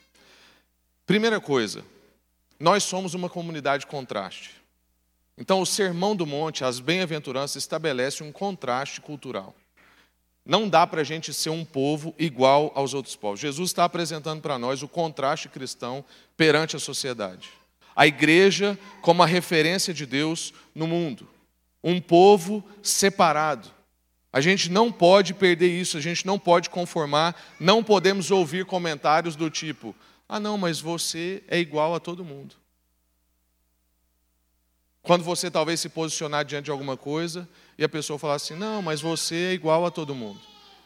Primeira 1.05 1.41
coisa, 1.41 1.85
nós 2.57 2.85
somos 2.85 3.15
uma 3.15 3.29
comunidade 3.29 3.85
contraste. 3.85 4.63
Então, 5.37 5.61
o 5.61 5.67
Sermão 5.67 6.15
do 6.15 6.25
Monte, 6.25 6.63
as 6.63 6.79
bem-aventuranças, 6.79 7.57
estabelece 7.65 8.23
um 8.23 8.31
contraste 8.31 9.01
cultural. 9.01 9.57
Não 10.45 10.69
dá 10.69 10.87
para 10.87 11.03
a 11.03 11.05
gente 11.05 11.33
ser 11.33 11.51
um 11.51 11.65
povo 11.65 12.15
igual 12.19 12.73
aos 12.75 12.95
outros 12.95 13.15
povos. 13.15 13.41
Jesus 13.41 13.71
está 13.71 13.85
apresentando 13.85 14.41
para 14.41 14.59
nós 14.59 14.83
o 14.83 14.89
contraste 14.89 15.49
cristão 15.49 16.05
perante 16.37 16.77
a 16.77 16.81
sociedade. 16.81 17.51
A 17.95 18.07
igreja 18.07 18.79
como 19.01 19.23
a 19.23 19.27
referência 19.27 19.95
de 19.95 20.07
Deus 20.07 20.53
no 20.75 20.87
mundo 20.87 21.29
um 21.83 22.01
povo 22.01 22.65
separado. 22.83 23.69
A 24.33 24.41
gente 24.41 24.71
não 24.71 24.91
pode 24.91 25.35
perder 25.35 25.69
isso, 25.69 25.99
a 25.99 26.01
gente 26.01 26.25
não 26.27 26.39
pode 26.39 26.71
conformar, 26.71 27.37
não 27.59 27.83
podemos 27.83 28.31
ouvir 28.31 28.65
comentários 28.65 29.37
do 29.37 29.51
tipo: 29.51 29.95
ah, 30.29 30.41
não, 30.41 30.57
mas 30.57 30.81
você 30.81 31.43
é 31.49 31.59
igual 31.59 31.95
a 31.95 32.01
todo 32.01 32.25
mundo. 32.25 32.55
Quando 35.03 35.25
você 35.25 35.51
talvez 35.51 35.81
se 35.81 35.88
posicionar 35.88 36.45
diante 36.45 36.67
de 36.67 36.71
alguma 36.71 36.97
coisa 36.97 37.49
e 37.77 37.83
a 37.83 37.88
pessoa 37.88 38.19
falar 38.19 38.35
assim: 38.35 38.55
não, 38.55 38.81
mas 38.81 39.01
você 39.01 39.35
é 39.35 39.53
igual 39.53 39.85
a 39.85 39.91
todo 39.91 40.15
mundo. 40.15 40.41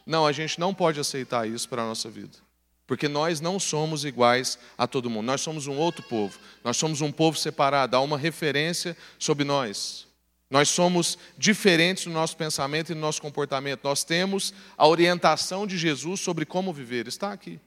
Não, 0.06 0.26
a 0.26 0.32
gente 0.32 0.58
não 0.58 0.72
pode 0.72 0.98
aceitar 0.98 1.48
isso 1.48 1.68
para 1.68 1.82
a 1.82 1.86
nossa 1.86 2.08
vida. 2.08 2.38
Porque 2.86 3.08
nós 3.08 3.40
não 3.40 3.58
somos 3.58 4.04
iguais 4.04 4.58
a 4.78 4.86
todo 4.86 5.10
mundo. 5.10 5.26
Nós 5.26 5.40
somos 5.40 5.66
um 5.66 5.76
outro 5.76 6.04
povo. 6.04 6.38
Nós 6.62 6.76
somos 6.76 7.00
um 7.00 7.10
povo 7.10 7.36
separado. 7.36 7.96
Há 7.96 8.00
uma 8.00 8.16
referência 8.16 8.96
sobre 9.18 9.44
nós. 9.44 10.06
Nós 10.48 10.68
somos 10.68 11.18
diferentes 11.36 12.06
no 12.06 12.12
nosso 12.12 12.36
pensamento 12.36 12.92
e 12.92 12.94
no 12.94 13.00
nosso 13.00 13.20
comportamento. 13.20 13.80
Nós 13.82 14.04
temos 14.04 14.54
a 14.78 14.86
orientação 14.86 15.66
de 15.66 15.76
Jesus 15.76 16.20
sobre 16.20 16.46
como 16.46 16.72
viver. 16.72 17.08
Está 17.08 17.32
aqui. 17.32 17.58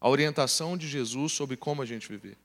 A 0.00 0.08
orientação 0.08 0.76
de 0.76 0.88
Jesus 0.88 1.32
sobre 1.32 1.56
como 1.56 1.80
a 1.80 1.86
gente 1.86 2.08
viver. 2.08 2.36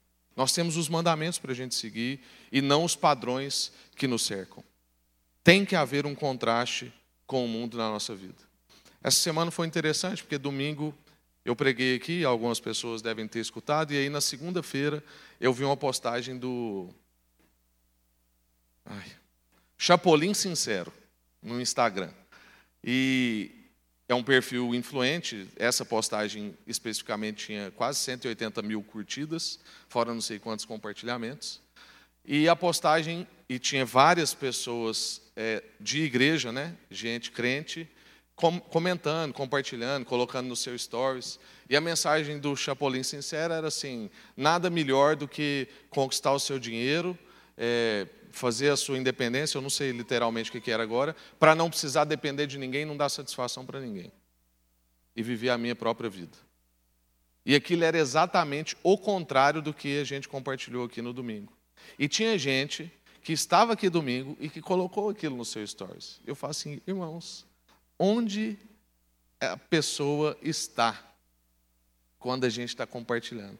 Nós 0.42 0.54
temos 0.54 0.76
os 0.76 0.90
mandamentos 0.90 1.38
para 1.38 1.52
a 1.52 1.56
gente 1.56 1.76
seguir 1.76 2.20
e 2.52 2.64
não 2.64 2.84
os 2.84 2.96
padrões 2.96 3.72
que 3.96 4.08
nos 4.08 4.26
cercam. 4.26 4.64
Tem 5.44 5.64
que 5.64 5.76
haver 5.76 6.04
um 6.08 6.16
contraste 6.16 6.92
com 7.28 7.46
o 7.46 7.48
mundo 7.48 7.78
na 7.78 7.88
nossa 7.92 8.16
vida. 8.16 8.42
Essa 9.04 9.20
semana 9.20 9.52
foi 9.52 9.68
interessante 9.68 10.24
porque 10.24 10.40
domingo 10.40 10.98
eu 11.46 11.56
preguei 11.56 11.96
aqui, 11.96 12.26
algumas 12.26 12.60
pessoas 12.60 13.04
devem 13.04 13.28
ter 13.28 13.38
escutado, 13.38 13.94
e 13.94 13.98
aí 13.98 14.10
na 14.10 14.20
segunda-feira 14.20 15.04
eu 15.40 15.54
vi 15.54 15.64
uma 15.64 15.78
postagem 15.78 16.36
do 16.36 16.90
Ai. 18.84 19.12
Chapolin 19.78 20.34
Sincero, 20.34 20.92
no 21.40 21.62
Instagram. 21.62 22.10
E 22.84 23.61
é 24.12 24.16
um 24.16 24.24
perfil 24.24 24.76
influente. 24.76 25.48
Essa 25.56 25.86
postagem 25.86 26.54
especificamente 26.68 27.46
tinha 27.46 27.72
quase 27.72 28.00
180 28.00 28.62
mil 28.62 28.84
curtidas, 28.84 29.58
fora 29.88 30.14
não 30.14 30.20
sei 30.20 30.38
quantos 30.38 30.66
compartilhamentos. 30.66 31.62
E 32.26 32.50
a 32.50 32.56
postagem, 32.56 33.26
e 33.48 33.58
tinha 33.58 33.86
várias 33.86 34.34
pessoas 34.34 35.22
é, 35.36 35.64
de 35.80 36.04
igreja, 36.04 36.52
né, 36.52 36.76
gente 36.90 37.32
crente, 37.32 37.90
com, 38.36 38.60
comentando, 38.60 39.34
compartilhando, 39.34 40.06
colocando 40.06 40.48
no 40.48 40.56
seu 40.58 40.78
stories. 40.78 41.40
E 41.70 41.76
a 41.78 41.82
mensagem 41.82 42.38
do 42.38 42.54
Chapolin 42.56 43.04
Sincero 43.04 43.54
era 43.54 43.68
assim: 43.68 44.10
nada 44.36 44.70
melhor 44.70 45.16
do 45.16 45.26
que 45.28 45.70
conquistar 45.90 46.34
o 46.34 46.40
seu 46.40 46.60
dinheiro, 46.60 47.18
é, 47.58 48.06
fazer 48.32 48.70
a 48.70 48.78
sua 48.78 48.98
independência, 48.98 49.58
eu 49.58 49.62
não 49.62 49.70
sei 49.70 49.92
literalmente 49.92 50.50
o 50.56 50.62
que 50.62 50.72
era 50.72 50.82
agora, 50.84 51.16
para 51.40 51.54
não 51.56 51.70
precisar 51.70 52.06
depender 52.06 52.48
de 52.48 52.58
ninguém, 52.58 52.86
não 52.86 52.98
dar 52.98 53.10
satisfação 53.10 53.66
para 53.66 53.80
ninguém. 53.80 54.12
e 55.16 55.22
viver 55.22 55.50
a 55.50 55.58
minha 55.58 55.76
própria 55.76 56.10
vida. 56.10 56.38
E 57.46 57.56
aquilo 57.56 57.84
era 57.84 57.98
exatamente 57.98 58.78
o 58.84 58.98
contrário 58.98 59.62
do 59.62 59.74
que 59.74 60.00
a 60.00 60.04
gente 60.04 60.30
compartilhou 60.30 60.86
aqui 60.86 61.02
no 61.02 61.12
domingo. 61.12 61.52
E 61.98 62.08
tinha 62.08 62.38
gente 62.38 62.92
que 63.24 63.34
estava 63.34 63.74
aqui 63.74 63.90
domingo 63.90 64.38
e 64.40 64.50
que 64.50 64.62
colocou 64.62 65.10
aquilo 65.10 65.36
no 65.36 65.46
seu 65.46 65.66
stories. 65.66 66.20
Eu 66.26 66.36
falo 66.36 66.52
assim, 66.52 66.82
irmãos, 66.88 67.46
onde 67.98 68.58
a 69.40 69.58
pessoa 69.58 70.38
está 70.42 71.14
quando 72.20 72.46
a 72.46 72.50
gente 72.50 72.70
está 72.70 72.86
compartilhando? 72.86 73.60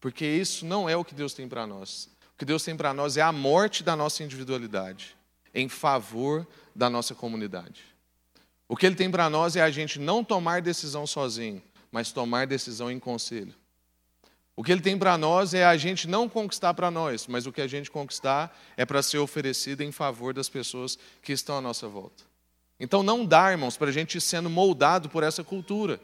Porque 0.00 0.24
isso 0.24 0.64
não 0.64 0.88
é 0.88 0.96
o 0.96 1.04
que 1.04 1.14
Deus 1.14 1.34
tem 1.34 1.48
para 1.48 1.66
nós. 1.66 2.08
O 2.36 2.38
que 2.38 2.44
Deus 2.44 2.62
tem 2.62 2.76
para 2.76 2.92
nós 2.92 3.16
é 3.16 3.22
a 3.22 3.32
morte 3.32 3.82
da 3.82 3.96
nossa 3.96 4.22
individualidade 4.22 5.16
em 5.54 5.70
favor 5.70 6.46
da 6.74 6.90
nossa 6.90 7.14
comunidade. 7.14 7.82
O 8.68 8.76
que 8.76 8.84
Ele 8.84 8.94
tem 8.94 9.10
para 9.10 9.30
nós 9.30 9.56
é 9.56 9.62
a 9.62 9.70
gente 9.70 9.98
não 9.98 10.22
tomar 10.22 10.60
decisão 10.60 11.06
sozinho, 11.06 11.62
mas 11.90 12.12
tomar 12.12 12.46
decisão 12.46 12.90
em 12.90 12.98
conselho. 12.98 13.54
O 14.54 14.62
que 14.62 14.70
Ele 14.70 14.82
tem 14.82 14.98
para 14.98 15.16
nós 15.16 15.54
é 15.54 15.64
a 15.64 15.78
gente 15.78 16.06
não 16.06 16.28
conquistar 16.28 16.74
para 16.74 16.90
nós, 16.90 17.26
mas 17.26 17.46
o 17.46 17.52
que 17.52 17.62
a 17.62 17.66
gente 17.66 17.90
conquistar 17.90 18.54
é 18.76 18.84
para 18.84 19.02
ser 19.02 19.16
oferecido 19.16 19.80
em 19.80 19.90
favor 19.90 20.34
das 20.34 20.50
pessoas 20.50 20.98
que 21.22 21.32
estão 21.32 21.56
à 21.56 21.60
nossa 21.62 21.88
volta. 21.88 22.22
Então 22.78 23.02
não 23.02 23.24
dá, 23.24 23.50
irmãos, 23.50 23.78
para 23.78 23.88
a 23.88 23.92
gente 23.92 24.18
ir 24.18 24.20
sendo 24.20 24.50
moldado 24.50 25.08
por 25.08 25.22
essa 25.22 25.42
cultura 25.42 25.98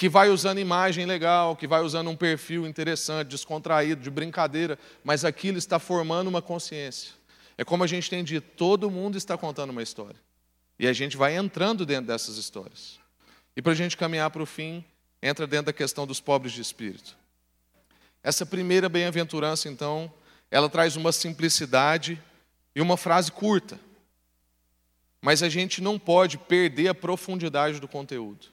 que 0.00 0.08
vai 0.08 0.30
usando 0.30 0.58
imagem 0.58 1.04
legal, 1.04 1.54
que 1.54 1.66
vai 1.66 1.82
usando 1.82 2.08
um 2.08 2.16
perfil 2.16 2.66
interessante, 2.66 3.28
descontraído, 3.28 4.00
de 4.00 4.08
brincadeira, 4.08 4.78
mas 5.04 5.26
aquilo 5.26 5.58
está 5.58 5.78
formando 5.78 6.26
uma 6.28 6.40
consciência. 6.40 7.12
É 7.58 7.66
como 7.66 7.84
a 7.84 7.86
gente 7.86 8.08
tem 8.08 8.24
dito, 8.24 8.48
todo 8.56 8.90
mundo 8.90 9.18
está 9.18 9.36
contando 9.36 9.68
uma 9.68 9.82
história. 9.82 10.16
E 10.78 10.88
a 10.88 10.92
gente 10.94 11.18
vai 11.18 11.36
entrando 11.36 11.84
dentro 11.84 12.06
dessas 12.06 12.38
histórias. 12.38 12.98
E 13.54 13.60
para 13.60 13.72
a 13.72 13.74
gente 13.74 13.94
caminhar 13.94 14.30
para 14.30 14.42
o 14.42 14.46
fim, 14.46 14.82
entra 15.22 15.46
dentro 15.46 15.66
da 15.66 15.72
questão 15.74 16.06
dos 16.06 16.18
pobres 16.18 16.54
de 16.54 16.62
espírito. 16.62 17.14
Essa 18.22 18.46
primeira 18.46 18.88
bem-aventurança, 18.88 19.68
então, 19.68 20.10
ela 20.50 20.70
traz 20.70 20.96
uma 20.96 21.12
simplicidade 21.12 22.18
e 22.74 22.80
uma 22.80 22.96
frase 22.96 23.30
curta. 23.30 23.78
Mas 25.20 25.42
a 25.42 25.48
gente 25.50 25.82
não 25.82 25.98
pode 25.98 26.38
perder 26.38 26.88
a 26.88 26.94
profundidade 26.94 27.78
do 27.78 27.86
conteúdo. 27.86 28.46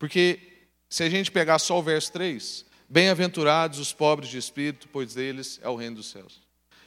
Porque 0.00 0.40
se 0.88 1.04
a 1.04 1.10
gente 1.10 1.30
pegar 1.30 1.58
só 1.58 1.78
o 1.78 1.82
verso 1.82 2.10
3, 2.12 2.64
bem-aventurados 2.88 3.78
os 3.78 3.92
pobres 3.92 4.30
de 4.30 4.38
espírito, 4.38 4.88
pois 4.90 5.12
deles 5.12 5.60
é 5.62 5.68
o 5.68 5.76
reino 5.76 5.96
dos 5.96 6.10
céus. 6.10 6.40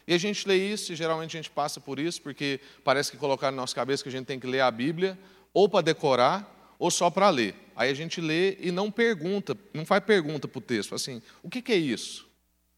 E 0.08 0.16
a 0.16 0.18
gente 0.18 0.48
lê 0.48 0.74
isso 0.74 0.92
e 0.92 0.96
geralmente 0.96 1.38
a 1.38 1.40
gente 1.40 1.52
passa 1.52 1.80
por 1.80 2.00
isso, 2.00 2.20
porque 2.24 2.60
parece 2.84 3.12
que 3.12 3.18
colocaram 3.18 3.56
na 3.56 3.62
nossa 3.62 3.76
cabeça 3.76 4.02
que 4.02 4.10
a 4.10 4.12
gente 4.12 4.26
tem 4.26 4.40
que 4.40 4.48
ler 4.48 4.62
a 4.62 4.72
Bíblia 4.72 5.18
ou 5.54 5.70
para 5.70 5.82
decorar 5.82 6.76
ou 6.80 6.90
só 6.90 7.12
para 7.12 7.30
ler. 7.30 7.54
Aí 7.76 7.92
a 7.92 7.94
gente 7.94 8.20
lê 8.20 8.58
e 8.60 8.72
não 8.72 8.90
pergunta, 8.90 9.56
não 9.76 9.86
faz 9.86 10.04
pergunta 10.04 10.48
para 10.48 10.58
o 10.58 10.62
texto, 10.62 10.96
assim, 10.96 11.22
o 11.44 11.50
que, 11.52 11.62
que 11.62 11.72
é 11.72 11.78
isso? 11.78 12.24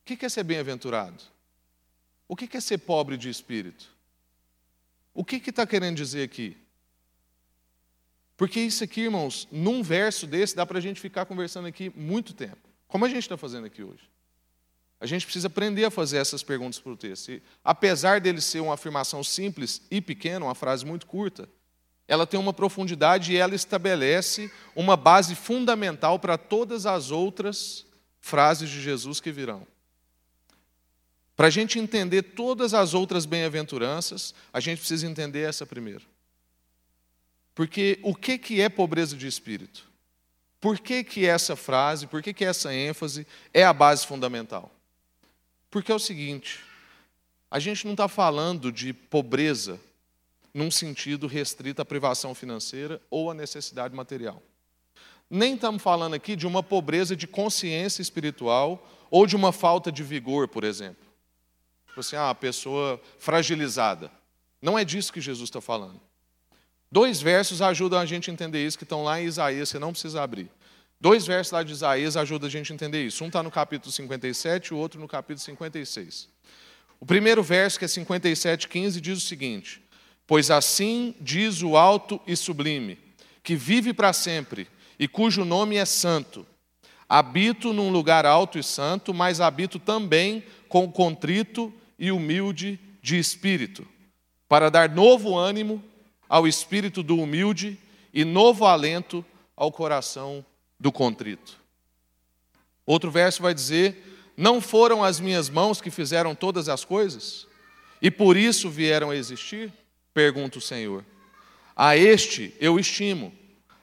O 0.01 0.05
que, 0.05 0.17
que 0.17 0.25
é 0.25 0.29
ser 0.29 0.43
bem-aventurado? 0.43 1.23
O 2.27 2.35
que, 2.35 2.45
que 2.45 2.57
é 2.57 2.59
ser 2.59 2.79
pobre 2.79 3.15
de 3.15 3.29
espírito? 3.29 3.89
O 5.13 5.23
que 5.23 5.37
está 5.49 5.65
querendo 5.65 5.95
dizer 5.95 6.23
aqui? 6.23 6.57
Porque 8.37 8.59
isso 8.59 8.83
aqui, 8.83 9.01
irmãos, 9.01 9.47
num 9.51 9.81
verso 9.81 10.27
desse, 10.27 10.55
dá 10.55 10.65
para 10.65 10.77
a 10.77 10.81
gente 10.81 10.99
ficar 10.99 11.25
conversando 11.25 11.67
aqui 11.67 11.91
muito 11.95 12.33
tempo. 12.33 12.57
Como 12.87 13.05
a 13.05 13.09
gente 13.09 13.23
está 13.23 13.37
fazendo 13.37 13.65
aqui 13.65 13.83
hoje. 13.83 14.09
A 14.99 15.05
gente 15.05 15.25
precisa 15.25 15.47
aprender 15.47 15.85
a 15.85 15.91
fazer 15.91 16.17
essas 16.17 16.43
perguntas 16.43 16.79
para 16.79 16.91
o 16.91 16.97
texto. 16.97 17.31
E, 17.31 17.43
apesar 17.63 18.19
dele 18.19 18.41
ser 18.41 18.59
uma 18.59 18.73
afirmação 18.73 19.23
simples 19.23 19.81
e 19.91 20.01
pequena, 20.01 20.45
uma 20.45 20.55
frase 20.55 20.85
muito 20.85 21.05
curta, 21.05 21.49
ela 22.07 22.25
tem 22.25 22.39
uma 22.39 22.53
profundidade 22.53 23.33
e 23.33 23.37
ela 23.37 23.55
estabelece 23.55 24.51
uma 24.75 24.95
base 24.95 25.35
fundamental 25.35 26.19
para 26.19 26.37
todas 26.37 26.85
as 26.85 27.11
outras 27.11 27.85
frases 28.19 28.69
de 28.69 28.81
Jesus 28.81 29.19
que 29.19 29.31
virão. 29.31 29.65
Para 31.35 31.47
a 31.47 31.51
gente 31.51 31.79
entender 31.79 32.21
todas 32.21 32.73
as 32.73 32.93
outras 32.93 33.25
bem-aventuranças, 33.25 34.33
a 34.53 34.59
gente 34.59 34.79
precisa 34.79 35.05
entender 35.05 35.41
essa 35.41 35.65
primeiro. 35.65 36.05
Porque 37.55 37.97
o 38.03 38.13
que, 38.13 38.37
que 38.37 38.61
é 38.61 38.67
pobreza 38.67 39.15
de 39.15 39.25
espírito? 39.25 39.89
Por 40.59 40.77
que, 40.77 41.03
que 41.03 41.25
essa 41.25 41.55
frase, 41.55 42.05
por 42.05 42.21
que, 42.21 42.33
que 42.33 42.43
essa 42.43 42.73
ênfase 42.73 43.25
é 43.53 43.63
a 43.63 43.71
base 43.71 44.05
fundamental? 44.05 44.69
Porque 45.71 45.91
é 45.91 45.95
o 45.95 45.99
seguinte: 45.99 46.59
a 47.49 47.57
gente 47.57 47.85
não 47.85 47.93
está 47.93 48.09
falando 48.09 48.71
de 48.71 48.91
pobreza 48.91 49.79
num 50.53 50.69
sentido 50.69 51.27
restrito 51.27 51.81
à 51.81 51.85
privação 51.85 52.35
financeira 52.35 53.01
ou 53.09 53.31
à 53.31 53.33
necessidade 53.33 53.95
material. 53.95 54.41
Nem 55.29 55.55
estamos 55.55 55.81
falando 55.81 56.13
aqui 56.13 56.35
de 56.35 56.45
uma 56.45 56.61
pobreza 56.61 57.15
de 57.15 57.27
consciência 57.27 58.01
espiritual 58.01 58.85
ou 59.09 59.25
de 59.25 59.35
uma 59.35 59.51
falta 59.51 59.91
de 59.91 60.03
vigor, 60.03 60.47
por 60.47 60.63
exemplo. 60.63 61.05
Tipo 61.87 61.99
assim, 61.99 62.15
ah, 62.15 62.29
a 62.29 62.35
pessoa 62.35 63.01
fragilizada. 63.17 64.11
Não 64.61 64.77
é 64.77 64.83
disso 64.83 65.13
que 65.13 65.21
Jesus 65.21 65.49
está 65.49 65.61
falando. 65.61 65.99
Dois 66.95 67.21
versos 67.21 67.61
ajudam 67.61 67.99
a 67.99 68.05
gente 68.05 68.29
a 68.29 68.33
entender 68.33 68.65
isso, 68.65 68.77
que 68.77 68.85
estão 68.85 69.03
lá 69.03 69.19
em 69.19 69.25
Isaías, 69.25 69.67
você 69.67 69.77
não 69.77 69.91
precisa 69.91 70.23
abrir. 70.23 70.49
Dois 70.97 71.27
versos 71.27 71.51
lá 71.51 71.61
de 71.61 71.73
Isaías 71.73 72.15
ajudam 72.15 72.47
a 72.47 72.49
gente 72.49 72.71
a 72.71 72.73
entender 72.73 73.05
isso. 73.05 73.21
Um 73.21 73.27
está 73.27 73.43
no 73.43 73.51
capítulo 73.51 73.91
57, 73.91 74.73
o 74.73 74.77
outro 74.77 74.97
no 74.97 75.05
capítulo 75.05 75.39
56. 75.39 76.29
O 76.97 77.05
primeiro 77.05 77.43
verso, 77.43 77.77
que 77.77 77.83
é 77.83 77.87
57, 77.89 78.69
15, 78.69 79.01
diz 79.01 79.17
o 79.17 79.27
seguinte: 79.27 79.83
Pois 80.25 80.49
assim 80.49 81.13
diz 81.19 81.61
o 81.61 81.75
alto 81.75 82.17
e 82.25 82.33
sublime, 82.33 82.97
que 83.43 83.57
vive 83.57 83.91
para 83.91 84.13
sempre 84.13 84.65
e 84.97 85.05
cujo 85.05 85.43
nome 85.43 85.75
é 85.75 85.83
santo. 85.83 86.47
Habito 87.09 87.73
num 87.73 87.91
lugar 87.91 88.25
alto 88.25 88.57
e 88.57 88.63
santo, 88.63 89.13
mas 89.13 89.41
habito 89.41 89.79
também 89.79 90.45
com 90.69 90.89
contrito 90.89 91.73
e 91.99 92.09
humilde 92.09 92.79
de 93.01 93.19
espírito, 93.19 93.85
para 94.47 94.71
dar 94.71 94.87
novo 94.87 95.37
ânimo 95.37 95.83
ao 96.27 96.47
espírito 96.47 97.01
do 97.03 97.17
humilde 97.17 97.79
e 98.13 98.23
novo 98.23 98.65
alento 98.65 99.25
ao 99.55 99.71
coração 99.71 100.45
do 100.79 100.91
contrito. 100.91 101.59
Outro 102.85 103.09
verso 103.09 103.41
vai 103.41 103.53
dizer: 103.53 104.31
Não 104.37 104.61
foram 104.61 105.03
as 105.03 105.19
minhas 105.19 105.49
mãos 105.49 105.81
que 105.81 105.89
fizeram 105.89 106.35
todas 106.35 106.69
as 106.69 106.85
coisas? 106.85 107.47
E 108.01 108.11
por 108.11 108.37
isso 108.37 108.69
vieram 108.69 109.09
a 109.09 109.15
existir? 109.15 109.71
Pergunta 110.13 110.57
o 110.57 110.61
Senhor. 110.61 111.03
A 111.75 111.97
este 111.97 112.53
eu 112.59 112.79
estimo, 112.79 113.33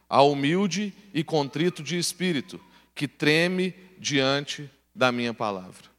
a 0.09 0.23
humilde 0.23 0.95
e 1.13 1.25
contrito 1.25 1.83
de 1.83 1.99
espírito, 1.99 2.61
que 2.95 3.09
treme 3.09 3.75
diante 3.99 4.71
da 4.95 5.11
minha 5.11 5.35
palavra. 5.35 5.91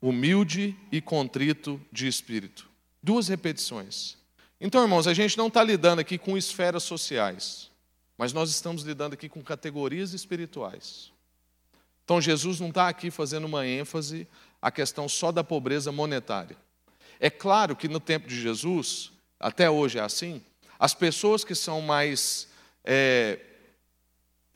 Humilde 0.00 0.76
e 0.90 1.00
contrito 1.00 1.80
de 1.92 2.06
espírito. 2.06 2.71
Duas 3.02 3.28
repetições. 3.28 4.16
Então, 4.60 4.80
irmãos, 4.82 5.08
a 5.08 5.14
gente 5.14 5.36
não 5.36 5.48
está 5.48 5.62
lidando 5.64 6.00
aqui 6.00 6.16
com 6.16 6.36
esferas 6.36 6.84
sociais, 6.84 7.70
mas 8.16 8.32
nós 8.32 8.48
estamos 8.50 8.82
lidando 8.84 9.14
aqui 9.14 9.28
com 9.28 9.42
categorias 9.42 10.12
espirituais. 10.12 11.10
Então, 12.04 12.20
Jesus 12.20 12.60
não 12.60 12.68
está 12.68 12.88
aqui 12.88 13.10
fazendo 13.10 13.44
uma 13.44 13.66
ênfase 13.66 14.26
à 14.60 14.70
questão 14.70 15.08
só 15.08 15.32
da 15.32 15.42
pobreza 15.42 15.90
monetária. 15.90 16.56
É 17.18 17.28
claro 17.28 17.74
que 17.74 17.88
no 17.88 17.98
tempo 17.98 18.28
de 18.28 18.40
Jesus, 18.40 19.10
até 19.38 19.68
hoje 19.68 19.98
é 19.98 20.02
assim, 20.02 20.42
as 20.78 20.94
pessoas 20.94 21.44
que 21.44 21.54
são 21.54 21.80
mais 21.80 22.48
é, 22.84 23.38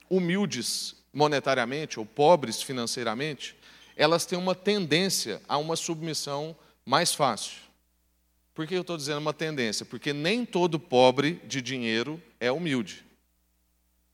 humildes 0.09 0.95
monetariamente 1.13 1.99
ou 1.99 2.07
pobres 2.07 2.63
financeiramente, 2.63 3.57
elas 3.97 4.27
têm 4.27 4.39
uma 4.39 4.55
tendência 4.55 5.41
a 5.49 5.57
uma 5.57 5.77
submissão 5.77 6.55
mais 6.85 7.15
fácil. 7.15 7.66
Por 8.57 8.66
que 8.66 8.75
eu 8.75 8.81
estou 8.81 8.97
dizendo 8.97 9.19
uma 9.19 9.35
tendência? 9.35 9.85
Porque 9.85 10.14
nem 10.14 10.47
todo 10.47 10.81
pobre 10.81 11.42
de 11.45 11.61
dinheiro 11.61 12.21
é 12.40 12.51
humilde. 12.51 13.05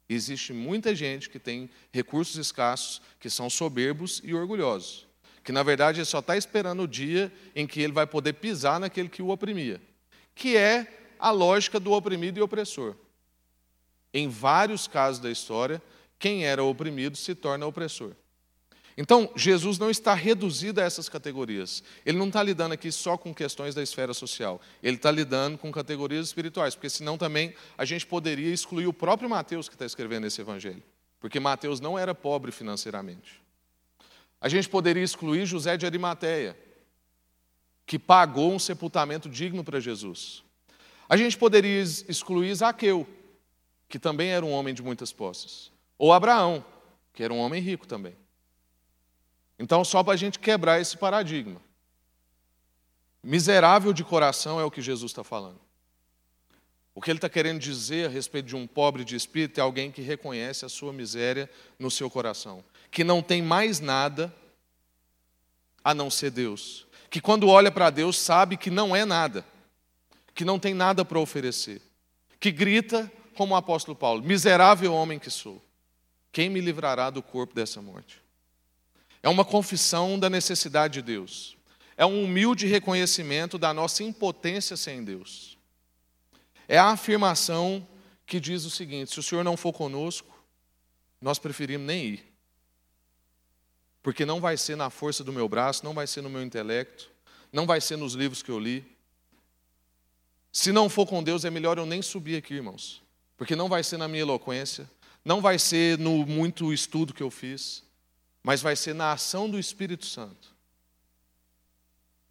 Existe 0.08 0.52
muita 0.52 0.96
gente 0.96 1.30
que 1.30 1.38
tem 1.38 1.70
recursos 1.92 2.34
escassos, 2.34 3.00
que 3.20 3.30
são 3.30 3.48
soberbos 3.48 4.20
e 4.24 4.34
orgulhosos. 4.34 5.06
Que 5.44 5.52
na 5.52 5.62
verdade 5.62 6.00
ele 6.00 6.06
só 6.06 6.18
está 6.18 6.36
esperando 6.36 6.82
o 6.82 6.88
dia 6.88 7.32
em 7.54 7.68
que 7.68 7.80
ele 7.80 7.92
vai 7.92 8.04
poder 8.04 8.32
pisar 8.32 8.80
naquele 8.80 9.08
que 9.08 9.22
o 9.22 9.28
oprimia. 9.28 9.80
Que 10.34 10.56
é 10.56 11.06
a 11.20 11.30
lógica 11.30 11.78
do 11.78 11.92
oprimido 11.92 12.36
e 12.38 12.42
opressor. 12.42 12.96
Em 14.12 14.28
vários 14.28 14.88
casos 14.88 15.20
da 15.20 15.30
história, 15.30 15.80
quem 16.18 16.44
era 16.44 16.64
oprimido 16.64 17.16
se 17.16 17.32
torna 17.32 17.64
opressor. 17.64 18.12
Então, 18.96 19.30
Jesus 19.34 19.78
não 19.78 19.90
está 19.90 20.14
reduzido 20.14 20.80
a 20.80 20.84
essas 20.84 21.08
categorias. 21.08 21.82
Ele 22.04 22.18
não 22.18 22.26
está 22.26 22.42
lidando 22.42 22.74
aqui 22.74 22.92
só 22.92 23.16
com 23.16 23.34
questões 23.34 23.74
da 23.74 23.82
esfera 23.82 24.12
social. 24.12 24.60
Ele 24.82 24.96
está 24.96 25.10
lidando 25.10 25.56
com 25.56 25.72
categorias 25.72 26.26
espirituais, 26.26 26.74
porque 26.74 26.90
senão 26.90 27.16
também 27.16 27.54
a 27.76 27.84
gente 27.84 28.06
poderia 28.06 28.52
excluir 28.52 28.86
o 28.86 28.92
próprio 28.92 29.30
Mateus 29.30 29.68
que 29.68 29.74
está 29.74 29.86
escrevendo 29.86 30.26
esse 30.26 30.40
evangelho. 30.40 30.82
Porque 31.20 31.40
Mateus 31.40 31.80
não 31.80 31.98
era 31.98 32.14
pobre 32.14 32.52
financeiramente. 32.52 33.40
A 34.40 34.48
gente 34.48 34.68
poderia 34.68 35.02
excluir 35.04 35.46
José 35.46 35.76
de 35.76 35.86
Arimateia, 35.86 36.58
que 37.86 37.98
pagou 37.98 38.52
um 38.52 38.58
sepultamento 38.58 39.28
digno 39.28 39.64
para 39.64 39.80
Jesus. 39.80 40.42
A 41.08 41.16
gente 41.16 41.38
poderia 41.38 41.80
excluir 41.80 42.54
Zaqueu, 42.54 43.06
que 43.88 43.98
também 43.98 44.30
era 44.30 44.44
um 44.44 44.50
homem 44.50 44.74
de 44.74 44.82
muitas 44.82 45.12
posses. 45.12 45.70
Ou 45.96 46.12
Abraão, 46.12 46.64
que 47.12 47.22
era 47.22 47.32
um 47.32 47.38
homem 47.38 47.62
rico 47.62 47.86
também. 47.86 48.16
Então, 49.62 49.84
só 49.84 50.02
para 50.02 50.14
a 50.14 50.16
gente 50.16 50.40
quebrar 50.40 50.80
esse 50.80 50.96
paradigma. 50.96 51.62
Miserável 53.22 53.92
de 53.92 54.02
coração 54.02 54.58
é 54.58 54.64
o 54.64 54.70
que 54.72 54.82
Jesus 54.82 55.12
está 55.12 55.22
falando. 55.22 55.60
O 56.92 57.00
que 57.00 57.08
ele 57.08 57.18
está 57.18 57.28
querendo 57.28 57.60
dizer 57.60 58.08
a 58.08 58.10
respeito 58.10 58.46
de 58.46 58.56
um 58.56 58.66
pobre 58.66 59.04
de 59.04 59.14
espírito 59.14 59.58
é 59.58 59.62
alguém 59.62 59.92
que 59.92 60.02
reconhece 60.02 60.64
a 60.64 60.68
sua 60.68 60.92
miséria 60.92 61.48
no 61.78 61.92
seu 61.92 62.10
coração, 62.10 62.64
que 62.90 63.04
não 63.04 63.22
tem 63.22 63.40
mais 63.40 63.78
nada 63.78 64.34
a 65.84 65.94
não 65.94 66.10
ser 66.10 66.32
Deus, 66.32 66.84
que 67.08 67.20
quando 67.20 67.48
olha 67.48 67.70
para 67.70 67.88
Deus 67.88 68.18
sabe 68.18 68.56
que 68.56 68.68
não 68.68 68.96
é 68.96 69.04
nada, 69.04 69.46
que 70.34 70.44
não 70.44 70.58
tem 70.58 70.74
nada 70.74 71.04
para 71.04 71.20
oferecer, 71.20 71.80
que 72.40 72.50
grita 72.50 73.10
como 73.36 73.54
o 73.54 73.56
apóstolo 73.56 73.96
Paulo: 73.96 74.24
Miserável 74.24 74.92
homem 74.92 75.20
que 75.20 75.30
sou, 75.30 75.62
quem 76.32 76.50
me 76.50 76.60
livrará 76.60 77.10
do 77.10 77.22
corpo 77.22 77.54
dessa 77.54 77.80
morte? 77.80 78.21
É 79.22 79.28
uma 79.28 79.44
confissão 79.44 80.18
da 80.18 80.28
necessidade 80.28 80.94
de 80.94 81.02
Deus, 81.02 81.56
é 81.96 82.04
um 82.04 82.24
humilde 82.24 82.66
reconhecimento 82.66 83.56
da 83.56 83.72
nossa 83.72 84.02
impotência 84.02 84.76
sem 84.76 85.04
Deus. 85.04 85.56
É 86.66 86.78
a 86.78 86.86
afirmação 86.86 87.86
que 88.26 88.40
diz 88.40 88.64
o 88.64 88.70
seguinte: 88.70 89.12
se 89.12 89.20
o 89.20 89.22
Senhor 89.22 89.44
não 89.44 89.56
for 89.56 89.72
conosco, 89.72 90.34
nós 91.20 91.38
preferimos 91.38 91.86
nem 91.86 92.04
ir. 92.06 92.32
Porque 94.02 94.26
não 94.26 94.40
vai 94.40 94.56
ser 94.56 94.76
na 94.76 94.90
força 94.90 95.22
do 95.22 95.32
meu 95.32 95.48
braço, 95.48 95.84
não 95.84 95.94
vai 95.94 96.06
ser 96.06 96.22
no 96.22 96.30
meu 96.30 96.42
intelecto, 96.42 97.10
não 97.52 97.66
vai 97.66 97.80
ser 97.80 97.96
nos 97.96 98.14
livros 98.14 98.42
que 98.42 98.50
eu 98.50 98.58
li. 98.58 98.84
Se 100.50 100.72
não 100.72 100.88
for 100.88 101.06
com 101.06 101.22
Deus, 101.22 101.44
é 101.44 101.50
melhor 101.50 101.78
eu 101.78 101.86
nem 101.86 102.02
subir 102.02 102.36
aqui, 102.36 102.54
irmãos. 102.54 103.00
Porque 103.36 103.54
não 103.54 103.68
vai 103.68 103.84
ser 103.84 103.96
na 103.96 104.08
minha 104.08 104.22
eloquência, 104.22 104.90
não 105.24 105.40
vai 105.40 105.58
ser 105.58 105.98
no 105.98 106.26
muito 106.26 106.72
estudo 106.72 107.14
que 107.14 107.22
eu 107.22 107.30
fiz, 107.30 107.84
mas 108.42 108.60
vai 108.60 108.74
ser 108.76 108.94
na 108.94 109.12
ação 109.12 109.48
do 109.48 109.58
Espírito 109.58 110.06
Santo. 110.06 110.52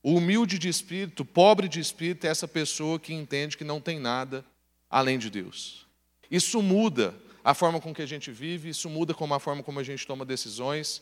O 0.04 0.16
humilde 0.16 0.58
de 0.58 0.68
espírito, 0.68 1.24
pobre 1.24 1.68
de 1.68 1.80
espírito, 1.80 2.26
é 2.26 2.30
essa 2.30 2.48
pessoa 2.48 3.00
que 3.00 3.14
entende 3.14 3.56
que 3.56 3.64
não 3.64 3.80
tem 3.80 4.00
nada 4.00 4.44
além 4.90 5.20
de 5.20 5.30
Deus. 5.30 5.86
Isso 6.30 6.62
muda 6.62 7.14
a 7.44 7.54
forma 7.54 7.80
com 7.80 7.94
que 7.94 8.02
a 8.02 8.06
gente 8.06 8.32
vive, 8.32 8.70
isso 8.70 8.90
muda 8.90 9.14
como 9.14 9.34
a 9.34 9.40
forma 9.40 9.62
como 9.62 9.80
a 9.80 9.84
gente 9.84 10.06
toma 10.06 10.26
decisões, 10.26 11.02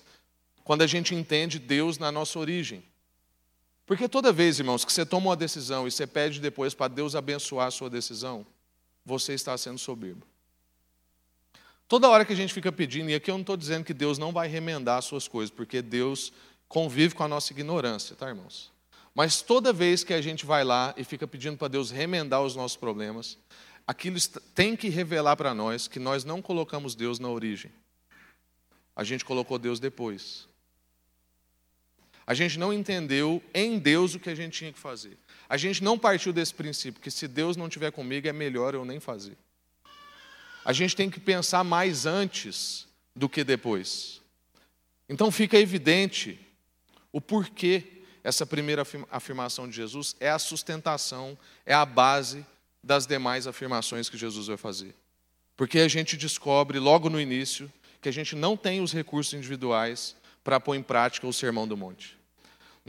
quando 0.63 0.81
a 0.81 0.87
gente 0.87 1.15
entende 1.15 1.59
Deus 1.59 1.97
na 1.97 2.11
nossa 2.11 2.37
origem. 2.37 2.83
Porque 3.85 4.07
toda 4.07 4.31
vez, 4.31 4.59
irmãos, 4.59 4.85
que 4.85 4.93
você 4.93 5.05
toma 5.05 5.29
uma 5.29 5.35
decisão 5.35 5.87
e 5.87 5.91
você 5.91 6.05
pede 6.05 6.39
depois 6.39 6.73
para 6.73 6.87
Deus 6.89 7.15
abençoar 7.15 7.67
a 7.67 7.71
sua 7.71 7.89
decisão, 7.89 8.45
você 9.03 9.33
está 9.33 9.57
sendo 9.57 9.79
soberbo. 9.79 10.27
Toda 11.89 12.07
hora 12.07 12.23
que 12.23 12.31
a 12.31 12.35
gente 12.35 12.53
fica 12.53 12.71
pedindo, 12.71 13.09
e 13.09 13.15
aqui 13.15 13.31
eu 13.31 13.33
não 13.33 13.41
estou 13.41 13.57
dizendo 13.57 13.83
que 13.83 13.95
Deus 13.95 14.19
não 14.19 14.31
vai 14.31 14.47
remendar 14.47 14.99
as 14.99 15.05
suas 15.05 15.27
coisas, 15.27 15.49
porque 15.49 15.81
Deus 15.81 16.31
convive 16.67 17.15
com 17.15 17.23
a 17.23 17.27
nossa 17.27 17.51
ignorância, 17.51 18.15
tá, 18.15 18.29
irmãos? 18.29 18.71
Mas 19.15 19.41
toda 19.41 19.73
vez 19.73 20.03
que 20.03 20.13
a 20.13 20.21
gente 20.21 20.45
vai 20.45 20.63
lá 20.63 20.93
e 20.95 21.03
fica 21.03 21.27
pedindo 21.27 21.57
para 21.57 21.67
Deus 21.67 21.89
remendar 21.89 22.43
os 22.43 22.55
nossos 22.55 22.77
problemas, 22.77 23.39
aquilo 23.87 24.19
tem 24.53 24.75
que 24.75 24.87
revelar 24.87 25.35
para 25.35 25.51
nós 25.55 25.87
que 25.87 25.97
nós 25.97 26.23
não 26.23 26.43
colocamos 26.43 26.93
Deus 26.93 27.17
na 27.17 27.27
origem. 27.27 27.71
A 28.95 29.03
gente 29.03 29.25
colocou 29.25 29.57
Deus 29.57 29.79
depois. 29.79 30.47
A 32.27 32.35
gente 32.35 32.59
não 32.59 32.71
entendeu 32.71 33.41
em 33.51 33.79
Deus 33.79 34.13
o 34.13 34.19
que 34.19 34.29
a 34.29 34.35
gente 34.35 34.59
tinha 34.59 34.71
que 34.71 34.77
fazer. 34.77 35.17
A 35.49 35.57
gente 35.57 35.83
não 35.83 35.97
partiu 35.97 36.31
desse 36.31 36.53
princípio 36.53 37.01
que 37.01 37.09
se 37.09 37.27
Deus 37.27 37.57
não 37.57 37.65
estiver 37.65 37.91
comigo 37.91 38.27
é 38.27 38.31
melhor 38.31 38.75
eu 38.75 38.85
nem 38.85 38.99
fazer. 38.99 39.35
A 40.69 40.73
gente 40.73 40.95
tem 40.95 41.09
que 41.09 41.19
pensar 41.19 41.63
mais 41.63 42.05
antes 42.05 42.87
do 43.15 43.27
que 43.27 43.43
depois. 43.43 44.21
Então 45.07 45.31
fica 45.31 45.57
evidente 45.57 46.39
o 47.11 47.19
porquê 47.19 48.03
essa 48.23 48.45
primeira 48.45 48.83
afirmação 49.09 49.67
de 49.67 49.75
Jesus 49.75 50.15
é 50.19 50.29
a 50.29 50.37
sustentação, 50.37 51.37
é 51.65 51.73
a 51.73 51.85
base 51.85 52.45
das 52.83 53.07
demais 53.07 53.47
afirmações 53.47 54.09
que 54.09 54.17
Jesus 54.17 54.47
vai 54.47 54.57
fazer. 54.57 54.93
Porque 55.57 55.79
a 55.79 55.87
gente 55.87 56.15
descobre 56.15 56.77
logo 56.77 57.09
no 57.09 57.19
início 57.19 57.71
que 58.01 58.09
a 58.09 58.13
gente 58.13 58.35
não 58.35 58.55
tem 58.55 58.81
os 58.81 58.93
recursos 58.93 59.33
individuais 59.33 60.15
para 60.43 60.59
pôr 60.59 60.75
em 60.75 60.83
prática 60.83 61.25
o 61.25 61.33
Sermão 61.33 61.67
do 61.67 61.75
Monte 61.75 62.19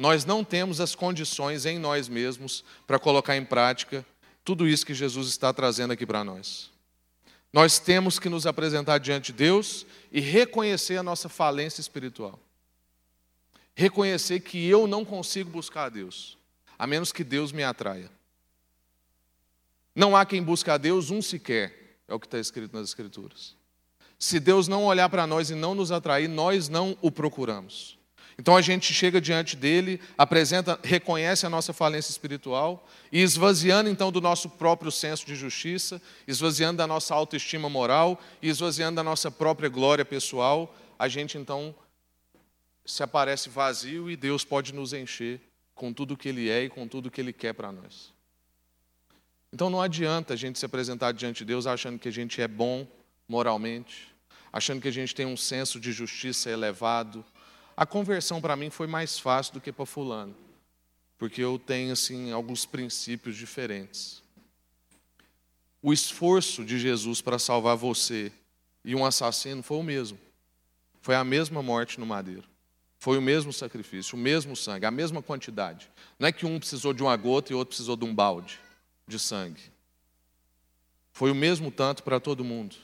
nós 0.01 0.25
não 0.25 0.43
temos 0.43 0.81
as 0.81 0.95
condições 0.95 1.66
em 1.66 1.79
nós 1.79 2.09
mesmos 2.09 2.64
para 2.87 2.99
colocar 2.99 3.37
em 3.37 3.45
prática 3.45 4.05
tudo 4.43 4.66
isso 4.66 4.87
que 4.87 4.95
Jesus 4.95 5.29
está 5.29 5.53
trazendo 5.53 5.93
aqui 5.93 6.07
para 6.07 6.25
nós. 6.25 6.69
Nós 7.52 7.78
temos 7.78 8.18
que 8.18 8.28
nos 8.28 8.46
apresentar 8.46 8.98
diante 8.98 9.32
de 9.32 9.38
Deus 9.38 9.84
e 10.12 10.20
reconhecer 10.20 10.96
a 10.96 11.02
nossa 11.02 11.28
falência 11.28 11.80
espiritual. 11.80 12.38
Reconhecer 13.74 14.40
que 14.40 14.66
eu 14.66 14.86
não 14.86 15.04
consigo 15.04 15.50
buscar 15.50 15.84
a 15.84 15.88
Deus, 15.88 16.38
a 16.78 16.86
menos 16.86 17.12
que 17.12 17.24
Deus 17.24 17.50
me 17.50 17.62
atraia. 17.62 18.10
Não 19.94 20.16
há 20.16 20.24
quem 20.24 20.42
busque 20.42 20.70
a 20.70 20.78
Deus 20.78 21.10
um 21.10 21.20
sequer, 21.20 21.98
é 22.06 22.14
o 22.14 22.20
que 22.20 22.26
está 22.26 22.38
escrito 22.38 22.76
nas 22.76 22.88
Escrituras. 22.88 23.56
Se 24.18 24.38
Deus 24.38 24.68
não 24.68 24.84
olhar 24.84 25.08
para 25.08 25.26
nós 25.26 25.50
e 25.50 25.54
não 25.54 25.74
nos 25.74 25.90
atrair, 25.90 26.28
nós 26.28 26.68
não 26.68 26.96
o 27.00 27.10
procuramos. 27.10 27.99
Então 28.40 28.57
a 28.57 28.62
gente 28.62 28.94
chega 28.94 29.20
diante 29.20 29.55
dele, 29.55 30.00
apresenta, 30.16 30.81
reconhece 30.83 31.44
a 31.44 31.50
nossa 31.50 31.74
falência 31.74 32.11
espiritual 32.11 32.88
e 33.12 33.20
esvaziando 33.20 33.90
então 33.90 34.11
do 34.11 34.18
nosso 34.18 34.48
próprio 34.48 34.90
senso 34.90 35.26
de 35.26 35.37
justiça, 35.37 36.00
esvaziando 36.26 36.79
da 36.79 36.87
nossa 36.87 37.14
autoestima 37.14 37.68
moral 37.68 38.18
e 38.40 38.48
esvaziando 38.48 38.96
da 38.96 39.03
nossa 39.03 39.31
própria 39.31 39.68
glória 39.68 40.07
pessoal, 40.07 40.74
a 40.98 41.07
gente 41.07 41.37
então 41.37 41.74
se 42.83 43.03
aparece 43.03 43.50
vazio 43.50 44.11
e 44.11 44.16
Deus 44.16 44.42
pode 44.42 44.72
nos 44.72 44.94
encher 44.94 45.38
com 45.74 45.92
tudo 45.92 46.16
que 46.16 46.31
ele 46.31 46.48
é 46.48 46.64
e 46.64 46.70
com 46.70 46.88
tudo 46.88 47.11
que 47.11 47.20
ele 47.20 47.35
quer 47.35 47.53
para 47.53 47.70
nós. 47.70 48.11
Então 49.53 49.68
não 49.68 49.83
adianta 49.83 50.33
a 50.33 50.37
gente 50.37 50.59
se 50.59 50.64
apresentar 50.64 51.12
diante 51.12 51.40
de 51.40 51.44
Deus 51.44 51.66
achando 51.66 51.98
que 51.98 52.09
a 52.09 52.12
gente 52.12 52.40
é 52.40 52.48
bom 52.48 52.87
moralmente, 53.29 54.09
achando 54.50 54.81
que 54.81 54.88
a 54.88 54.92
gente 54.92 55.14
tem 55.14 55.26
um 55.26 55.37
senso 55.37 55.79
de 55.79 55.92
justiça 55.92 56.48
elevado, 56.48 57.22
a 57.81 57.87
conversão 57.87 58.43
para 58.43 58.55
mim 58.57 58.69
foi 58.69 58.87
mais 58.87 59.19
fácil 59.19 59.55
do 59.55 59.61
que 59.62 59.73
para 59.73 59.87
fulano, 59.87 60.37
porque 61.16 61.40
eu 61.40 61.59
tenho 61.59 61.95
assim 61.95 62.31
alguns 62.31 62.66
princípios 62.66 63.35
diferentes. 63.35 64.23
O 65.81 65.90
esforço 65.90 66.62
de 66.62 66.79
Jesus 66.79 67.23
para 67.23 67.38
salvar 67.38 67.79
você 67.79 68.31
e 68.85 68.95
um 68.95 69.03
assassino 69.03 69.62
foi 69.62 69.79
o 69.79 69.83
mesmo. 69.83 70.19
Foi 71.01 71.14
a 71.14 71.25
mesma 71.25 71.62
morte 71.62 71.99
no 71.99 72.05
madeiro. 72.05 72.47
Foi 72.99 73.16
o 73.16 73.23
mesmo 73.23 73.51
sacrifício, 73.51 74.14
o 74.14 74.21
mesmo 74.21 74.55
sangue, 74.55 74.85
a 74.85 74.90
mesma 74.90 75.23
quantidade. 75.23 75.90
Não 76.19 76.29
é 76.29 76.33
que 76.33 76.45
um 76.45 76.59
precisou 76.59 76.93
de 76.93 77.03
uma 77.03 77.16
gota 77.16 77.51
e 77.51 77.57
outro 77.57 77.69
precisou 77.71 77.97
de 77.97 78.05
um 78.05 78.14
balde 78.14 78.61
de 79.09 79.19
sangue. 79.19 79.62
Foi 81.12 81.31
o 81.31 81.35
mesmo 81.35 81.71
tanto 81.71 82.03
para 82.03 82.21
todo 82.21 82.45
mundo. 82.45 82.77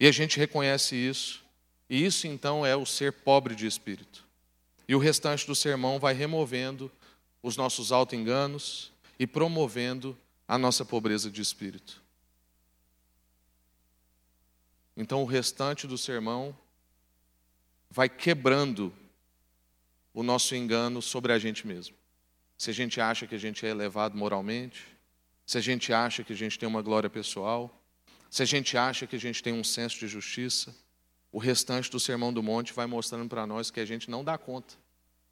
E 0.00 0.06
a 0.08 0.10
gente 0.10 0.36
reconhece 0.36 0.96
isso. 0.96 1.44
E 1.88 2.04
isso 2.04 2.26
então 2.26 2.66
é 2.66 2.74
o 2.74 2.84
ser 2.84 3.12
pobre 3.12 3.54
de 3.54 3.68
espírito. 3.68 4.21
E 4.88 4.94
o 4.94 4.98
restante 4.98 5.46
do 5.46 5.54
sermão 5.54 5.98
vai 5.98 6.14
removendo 6.14 6.90
os 7.42 7.56
nossos 7.56 7.92
auto-enganos 7.92 8.92
e 9.18 9.26
promovendo 9.26 10.16
a 10.46 10.58
nossa 10.58 10.84
pobreza 10.84 11.30
de 11.30 11.40
espírito. 11.40 12.02
Então, 14.96 15.22
o 15.22 15.26
restante 15.26 15.86
do 15.86 15.96
sermão 15.96 16.56
vai 17.90 18.08
quebrando 18.08 18.92
o 20.14 20.22
nosso 20.22 20.54
engano 20.54 21.00
sobre 21.00 21.32
a 21.32 21.38
gente 21.38 21.66
mesmo. 21.66 21.96
Se 22.58 22.70
a 22.70 22.72
gente 22.74 23.00
acha 23.00 23.26
que 23.26 23.34
a 23.34 23.38
gente 23.38 23.64
é 23.64 23.70
elevado 23.70 24.16
moralmente, 24.16 24.86
se 25.46 25.58
a 25.58 25.60
gente 25.60 25.92
acha 25.92 26.22
que 26.22 26.32
a 26.32 26.36
gente 26.36 26.58
tem 26.58 26.68
uma 26.68 26.82
glória 26.82 27.10
pessoal, 27.10 27.82
se 28.30 28.42
a 28.42 28.46
gente 28.46 28.76
acha 28.76 29.06
que 29.06 29.16
a 29.16 29.20
gente 29.20 29.42
tem 29.42 29.52
um 29.52 29.64
senso 29.64 29.98
de 29.98 30.06
justiça, 30.06 30.74
o 31.32 31.38
restante 31.38 31.90
do 31.90 31.98
Sermão 31.98 32.32
do 32.32 32.42
Monte 32.42 32.74
vai 32.74 32.86
mostrando 32.86 33.28
para 33.28 33.46
nós 33.46 33.70
que 33.70 33.80
a 33.80 33.86
gente 33.86 34.10
não 34.10 34.22
dá 34.22 34.36
conta, 34.36 34.74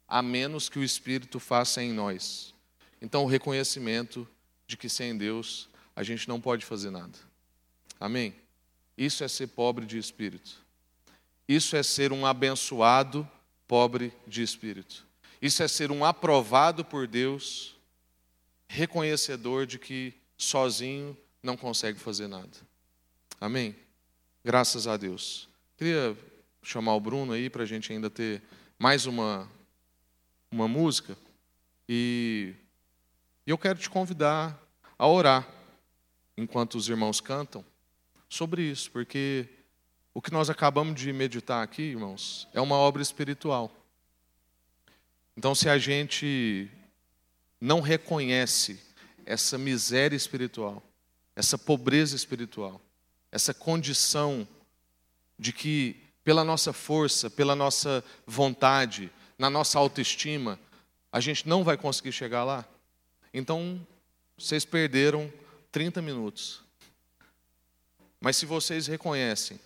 a 0.07 0.21
menos 0.21 0.67
que 0.67 0.79
o 0.79 0.83
Espírito 0.83 1.39
faça 1.39 1.81
em 1.81 1.93
nós. 1.93 2.53
Então, 2.99 3.23
o 3.23 3.27
reconhecimento 3.27 4.27
de 4.65 4.75
que 4.75 4.89
sem 4.89 5.15
Deus 5.15 5.69
a 5.95 6.03
gente 6.03 6.27
não 6.27 6.41
pode 6.41 6.65
fazer 6.65 6.89
nada. 6.89 7.17
Amém? 7.99 8.33
Isso 8.97 9.23
é 9.23 9.27
ser 9.27 9.47
pobre 9.47 9.85
de 9.85 9.97
espírito. 9.97 10.63
Isso 11.47 11.75
é 11.75 11.83
ser 11.83 12.11
um 12.11 12.25
abençoado 12.25 13.27
pobre 13.67 14.13
de 14.27 14.41
espírito. 14.41 15.05
Isso 15.41 15.61
é 15.63 15.67
ser 15.67 15.91
um 15.91 16.05
aprovado 16.05 16.85
por 16.85 17.07
Deus, 17.07 17.75
reconhecedor 18.67 19.65
de 19.65 19.79
que 19.79 20.13
sozinho 20.37 21.17
não 21.41 21.57
consegue 21.57 21.99
fazer 21.99 22.27
nada. 22.27 22.51
Amém? 23.39 23.75
Graças 24.43 24.87
a 24.87 24.97
Deus. 24.97 25.50
Queria 25.81 26.15
chamar 26.61 26.93
o 26.93 26.99
Bruno 26.99 27.33
aí 27.33 27.49
para 27.49 27.63
a 27.63 27.65
gente 27.65 27.91
ainda 27.91 28.07
ter 28.07 28.39
mais 28.77 29.07
uma, 29.07 29.49
uma 30.51 30.67
música. 30.67 31.17
E 31.89 32.53
eu 33.47 33.57
quero 33.57 33.79
te 33.79 33.89
convidar 33.89 34.61
a 34.95 35.07
orar 35.07 35.49
enquanto 36.37 36.75
os 36.75 36.87
irmãos 36.87 37.19
cantam 37.19 37.65
sobre 38.29 38.61
isso, 38.61 38.91
porque 38.91 39.49
o 40.13 40.21
que 40.21 40.31
nós 40.31 40.51
acabamos 40.51 41.01
de 41.01 41.11
meditar 41.11 41.63
aqui, 41.63 41.81
irmãos, 41.81 42.47
é 42.53 42.61
uma 42.61 42.75
obra 42.75 43.01
espiritual. 43.01 43.75
Então, 45.35 45.55
se 45.55 45.67
a 45.67 45.79
gente 45.79 46.69
não 47.59 47.81
reconhece 47.81 48.79
essa 49.25 49.57
miséria 49.57 50.15
espiritual, 50.15 50.83
essa 51.35 51.57
pobreza 51.57 52.15
espiritual, 52.15 52.79
essa 53.31 53.51
condição 53.51 54.47
de 55.41 55.51
que, 55.51 55.99
pela 56.23 56.43
nossa 56.43 56.71
força, 56.71 57.27
pela 57.27 57.55
nossa 57.55 58.03
vontade, 58.27 59.11
na 59.39 59.49
nossa 59.49 59.79
autoestima, 59.79 60.59
a 61.11 61.19
gente 61.19 61.49
não 61.49 61.63
vai 61.63 61.75
conseguir 61.75 62.11
chegar 62.11 62.43
lá, 62.43 62.63
então 63.33 63.85
vocês 64.37 64.63
perderam 64.63 65.33
30 65.71 65.99
minutos. 65.99 66.61
Mas 68.19 68.37
se 68.37 68.45
vocês 68.45 68.85
reconhecem, 68.85 69.59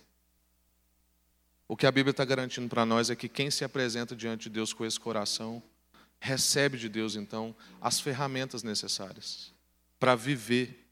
o 1.68 1.76
que 1.76 1.86
a 1.86 1.92
Bíblia 1.92 2.12
está 2.12 2.24
garantindo 2.24 2.70
para 2.70 2.86
nós 2.86 3.10
é 3.10 3.14
que 3.14 3.28
quem 3.28 3.50
se 3.50 3.62
apresenta 3.62 4.16
diante 4.16 4.44
de 4.44 4.50
Deus 4.50 4.72
com 4.72 4.82
esse 4.82 4.98
coração, 4.98 5.62
recebe 6.18 6.78
de 6.78 6.88
Deus, 6.88 7.16
então, 7.16 7.54
as 7.82 8.00
ferramentas 8.00 8.62
necessárias 8.62 9.52
para 10.00 10.14
viver 10.14 10.88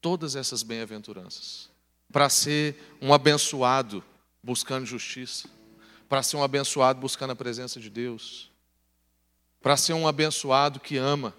todas 0.00 0.34
essas 0.34 0.64
bem-aventuranças, 0.64 1.70
para 2.12 2.28
ser 2.28 2.96
um 3.00 3.12
abençoado 3.12 4.02
buscando 4.42 4.86
justiça, 4.86 5.48
para 6.08 6.22
ser 6.22 6.36
um 6.36 6.42
abençoado 6.42 7.00
buscando 7.00 7.32
a 7.32 7.36
presença 7.36 7.78
de 7.78 7.90
Deus, 7.90 8.50
para 9.60 9.76
ser 9.76 9.92
um 9.92 10.08
abençoado 10.08 10.80
que 10.80 10.96
ama, 10.96 11.34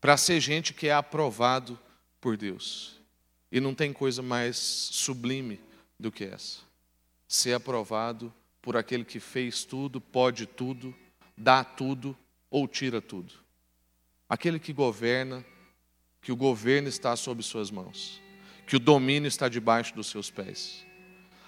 para 0.00 0.16
ser 0.16 0.40
gente 0.40 0.72
que 0.72 0.88
é 0.88 0.92
aprovado 0.92 1.78
por 2.20 2.36
Deus. 2.36 2.96
E 3.50 3.60
não 3.60 3.74
tem 3.74 3.92
coisa 3.92 4.22
mais 4.22 4.56
sublime 4.56 5.60
do 5.98 6.12
que 6.12 6.24
essa. 6.24 6.60
Ser 7.26 7.54
aprovado 7.54 8.32
por 8.60 8.76
aquele 8.76 9.04
que 9.04 9.18
fez 9.18 9.64
tudo, 9.64 10.00
pode 10.00 10.46
tudo, 10.46 10.94
dá 11.36 11.64
tudo 11.64 12.16
ou 12.50 12.68
tira 12.68 13.00
tudo. 13.00 13.32
Aquele 14.28 14.58
que 14.58 14.72
governa, 14.72 15.44
que 16.20 16.32
o 16.32 16.36
governo 16.36 16.88
está 16.88 17.14
sob 17.16 17.42
suas 17.42 17.70
mãos, 17.70 18.20
que 18.66 18.76
o 18.76 18.80
domínio 18.80 19.28
está 19.28 19.48
debaixo 19.48 19.94
dos 19.94 20.08
seus 20.08 20.30
pés. 20.30 20.84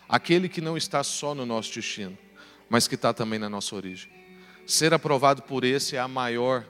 Aquele 0.09 0.49
que 0.49 0.61
não 0.61 0.77
está 0.77 1.03
só 1.03 1.35
no 1.35 1.45
nosso 1.45 1.75
destino, 1.75 2.17
mas 2.71 2.87
que 2.87 2.95
está 2.95 3.13
também 3.13 3.39
na 3.39 3.49
nossa 3.49 3.75
origem. 3.75 4.11
Ser 4.67 4.95
aprovado 4.95 5.43
por 5.43 5.65
esse 5.65 5.97
é 5.97 5.99
a 5.99 6.09
maior 6.09 6.65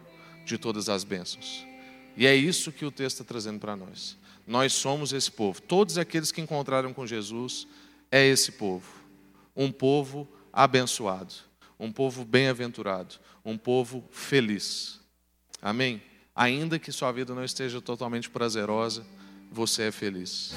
de 0.44 0.56
todas 0.56 0.88
as 0.88 1.04
bênçãos. 1.04 1.66
E 2.16 2.26
é 2.26 2.34
isso 2.34 2.72
que 2.72 2.84
o 2.84 2.90
texto 2.90 3.20
está 3.20 3.24
trazendo 3.24 3.60
para 3.60 3.76
nós. 3.76 4.16
Nós 4.46 4.72
somos 4.72 5.12
esse 5.12 5.30
povo. 5.30 5.60
Todos 5.60 5.98
aqueles 5.98 6.32
que 6.32 6.40
encontraram 6.40 6.92
com 6.92 7.06
Jesus 7.06 7.66
é 8.10 8.26
esse 8.26 8.52
povo. 8.52 8.86
Um 9.54 9.70
povo 9.70 10.26
abençoado, 10.52 11.34
um 11.78 11.92
povo 11.92 12.24
bem-aventurado, 12.24 13.16
um 13.44 13.58
povo 13.58 14.02
feliz. 14.10 14.98
Amém? 15.60 16.02
Ainda 16.34 16.78
que 16.78 16.90
sua 16.90 17.12
vida 17.12 17.34
não 17.34 17.44
esteja 17.44 17.80
totalmente 17.80 18.30
prazerosa, 18.30 19.04
você 19.50 19.84
é 19.84 19.92
feliz. 19.92 20.52